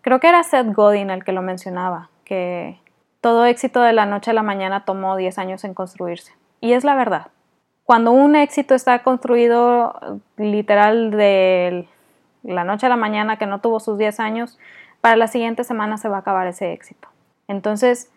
Creo 0.00 0.20
que 0.20 0.28
era 0.28 0.42
Seth 0.42 0.72
Godin 0.72 1.10
el 1.10 1.22
que 1.22 1.32
lo 1.32 1.42
mencionaba, 1.42 2.08
que 2.24 2.80
todo 3.20 3.44
éxito 3.44 3.82
de 3.82 3.92
la 3.92 4.06
noche 4.06 4.30
a 4.30 4.34
la 4.34 4.42
mañana 4.42 4.86
tomó 4.86 5.16
10 5.16 5.36
años 5.36 5.64
en 5.64 5.74
construirse. 5.74 6.32
Y 6.62 6.72
es 6.72 6.82
la 6.82 6.94
verdad. 6.94 7.26
Cuando 7.84 8.12
un 8.12 8.34
éxito 8.34 8.74
está 8.74 9.02
construido 9.02 10.22
literal 10.38 11.10
de 11.10 11.86
la 12.42 12.64
noche 12.64 12.86
a 12.86 12.88
la 12.88 12.96
mañana 12.96 13.36
que 13.36 13.46
no 13.46 13.60
tuvo 13.60 13.80
sus 13.80 13.98
10 13.98 14.18
años, 14.18 14.58
para 15.02 15.16
la 15.16 15.26
siguiente 15.26 15.62
semana 15.62 15.98
se 15.98 16.08
va 16.08 16.16
a 16.16 16.20
acabar 16.20 16.46
ese 16.46 16.72
éxito. 16.72 17.06
Entonces, 17.48 18.10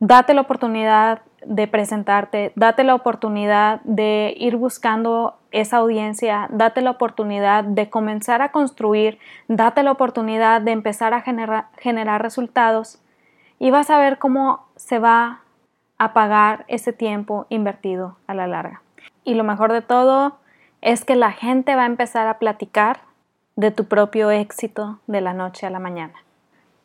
date 0.00 0.34
la 0.34 0.42
oportunidad 0.42 1.22
de 1.44 1.66
presentarte, 1.66 2.52
date 2.54 2.84
la 2.84 2.94
oportunidad 2.94 3.80
de 3.84 4.34
ir 4.36 4.56
buscando 4.56 5.38
esa 5.50 5.78
audiencia, 5.78 6.48
date 6.50 6.80
la 6.80 6.92
oportunidad 6.92 7.64
de 7.64 7.90
comenzar 7.90 8.42
a 8.42 8.52
construir, 8.52 9.18
date 9.48 9.82
la 9.82 9.92
oportunidad 9.92 10.60
de 10.60 10.72
empezar 10.72 11.14
a 11.14 11.22
generar, 11.22 12.22
resultados 12.22 13.02
y 13.58 13.70
vas 13.70 13.90
a 13.90 13.98
ver 13.98 14.18
cómo 14.18 14.66
se 14.76 14.98
va 14.98 15.40
a 15.98 16.12
pagar 16.12 16.64
ese 16.68 16.92
tiempo 16.92 17.46
invertido 17.48 18.16
a 18.26 18.34
la 18.34 18.46
larga. 18.46 18.82
Y 19.24 19.34
lo 19.34 19.44
mejor 19.44 19.72
de 19.72 19.82
todo 19.82 20.38
es 20.80 21.04
que 21.04 21.16
la 21.16 21.32
gente 21.32 21.76
va 21.76 21.82
a 21.82 21.86
empezar 21.86 22.26
a 22.26 22.38
platicar 22.38 23.00
de 23.56 23.70
tu 23.70 23.84
propio 23.84 24.30
éxito 24.30 25.00
de 25.06 25.20
la 25.20 25.34
noche 25.34 25.66
a 25.66 25.70
la 25.70 25.78
mañana. 25.78 26.14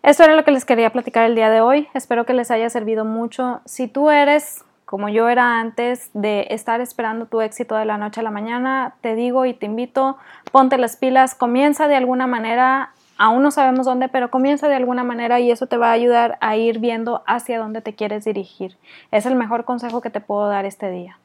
Esto 0.05 0.21
era 0.21 0.35
lo 0.35 0.43
que 0.43 0.51
les 0.51 0.65
quería 0.65 0.91
platicar 0.91 1.25
el 1.25 1.33
día 1.33 1.49
de 1.49 1.61
hoy. 1.61 1.87
Espero 1.95 2.27
que 2.27 2.35
les 2.35 2.51
haya 2.51 2.69
servido 2.69 3.05
mucho. 3.05 3.61
Si 3.65 3.87
tú 3.87 4.11
eres 4.11 4.63
como 4.85 5.09
yo 5.09 5.29
era 5.29 5.59
antes 5.59 6.11
de 6.13 6.45
estar 6.51 6.79
esperando 6.79 7.25
tu 7.25 7.41
éxito 7.41 7.73
de 7.75 7.85
la 7.85 7.97
noche 7.97 8.19
a 8.19 8.23
la 8.23 8.29
mañana, 8.29 8.93
te 9.01 9.15
digo 9.15 9.47
y 9.47 9.55
te 9.55 9.65
invito, 9.65 10.17
ponte 10.51 10.77
las 10.77 10.95
pilas, 10.95 11.33
comienza 11.33 11.87
de 11.87 11.95
alguna 11.95 12.27
manera, 12.27 12.91
aún 13.17 13.41
no 13.41 13.49
sabemos 13.49 13.87
dónde, 13.87 14.07
pero 14.07 14.29
comienza 14.29 14.67
de 14.67 14.75
alguna 14.75 15.03
manera 15.03 15.39
y 15.39 15.49
eso 15.49 15.65
te 15.65 15.77
va 15.77 15.89
a 15.89 15.93
ayudar 15.93 16.37
a 16.39 16.55
ir 16.55 16.77
viendo 16.77 17.23
hacia 17.25 17.57
dónde 17.57 17.81
te 17.81 17.95
quieres 17.95 18.25
dirigir. 18.25 18.77
Es 19.09 19.25
el 19.25 19.33
mejor 19.33 19.65
consejo 19.65 20.01
que 20.01 20.11
te 20.11 20.21
puedo 20.21 20.47
dar 20.47 20.65
este 20.65 20.91
día. 20.91 21.17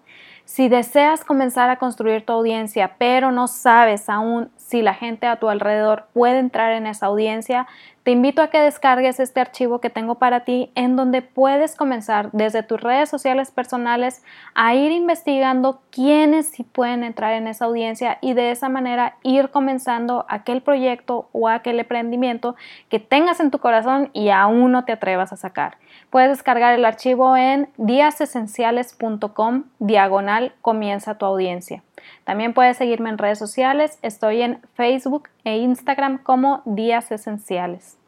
Si 0.45 0.69
deseas 0.69 1.25
comenzar 1.25 1.71
a 1.71 1.77
construir 1.77 2.27
tu 2.27 2.33
audiencia, 2.33 2.97
pero 2.99 3.33
no 3.33 3.49
sabes 3.49 4.11
aún 4.11 4.51
si 4.57 4.83
la 4.83 4.93
gente 4.93 5.27
a 5.27 5.37
tu 5.37 5.49
alrededor 5.49 6.07
puede 6.13 6.39
entrar 6.39 6.73
en 6.73 6.87
esa 6.87 7.07
audiencia, 7.07 7.67
te 8.03 8.11
invito 8.11 8.43
a 8.43 8.49
que 8.49 8.61
descargues 8.61 9.19
este 9.19 9.41
archivo 9.41 9.81
que 9.81 9.89
tengo 9.89 10.17
para 10.17 10.41
ti 10.41 10.71
en 10.75 10.95
donde 10.95 11.23
puedes 11.23 11.75
comenzar 11.75 12.29
desde 12.33 12.63
tus 12.63 12.79
redes 12.79 13.09
sociales 13.09 13.51
personales 13.51 14.23
a 14.55 14.75
ir 14.75 14.93
investigando 14.93 15.81
quiénes 15.91 16.49
sí 16.49 16.65
pueden 16.65 17.03
entrar 17.03 17.33
en 17.33 17.49
esa 17.49 17.65
audiencia 17.65 18.19
y 18.21 18.35
de 18.35 18.51
esa 18.51 18.69
manera 18.69 19.17
ir 19.23 19.49
comenzando 19.49 20.27
aquel 20.29 20.61
proyecto 20.61 21.31
o 21.33 21.49
aquel 21.49 21.81
emprendimiento 21.81 22.57
que 22.91 22.99
tengas 22.99 23.41
en 23.41 23.51
tu 23.51 23.59
corazón 23.59 24.11
y 24.13 24.29
aún 24.29 24.73
no 24.73 24.85
te 24.85 24.93
atrevas 24.93 25.33
a 25.33 25.37
sacar. 25.37 25.79
Puedes 26.11 26.29
descargar 26.29 26.75
el 26.75 26.85
archivo 26.85 27.39
en 27.39 27.71
díasesenciales.com 27.79 29.65
diagonal 29.79 30.34
comienza 30.61 31.19
tu 31.19 31.27
audiencia. 31.27 31.83
También 32.25 32.55
puedes 32.55 32.77
seguirme 32.77 33.11
en 33.11 33.19
redes 33.19 33.39
sociales, 33.39 33.99
estoy 34.03 34.43
en 34.43 34.61
Facebook 34.75 35.29
e 35.45 35.59
Instagram 35.59 36.19
como 36.19 36.63
Días 36.65 37.11
Esenciales. 37.11 37.99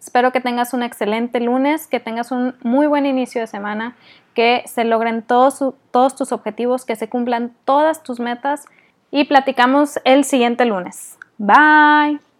Espero 0.00 0.32
que 0.32 0.40
tengas 0.40 0.74
un 0.74 0.82
excelente 0.82 1.38
lunes, 1.38 1.86
que 1.86 2.00
tengas 2.00 2.32
un 2.32 2.56
muy 2.62 2.88
buen 2.88 3.06
inicio 3.06 3.40
de 3.40 3.46
semana, 3.46 3.94
que 4.34 4.64
se 4.66 4.84
logren 4.84 5.22
todos, 5.22 5.74
todos 5.92 6.16
tus 6.16 6.32
objetivos, 6.32 6.84
que 6.84 6.96
se 6.96 7.08
cumplan 7.08 7.52
todas 7.64 8.02
tus 8.02 8.18
metas 8.18 8.64
y 9.12 9.24
platicamos 9.24 10.00
el 10.04 10.24
siguiente 10.24 10.64
lunes. 10.64 11.18
Bye. 11.38 12.31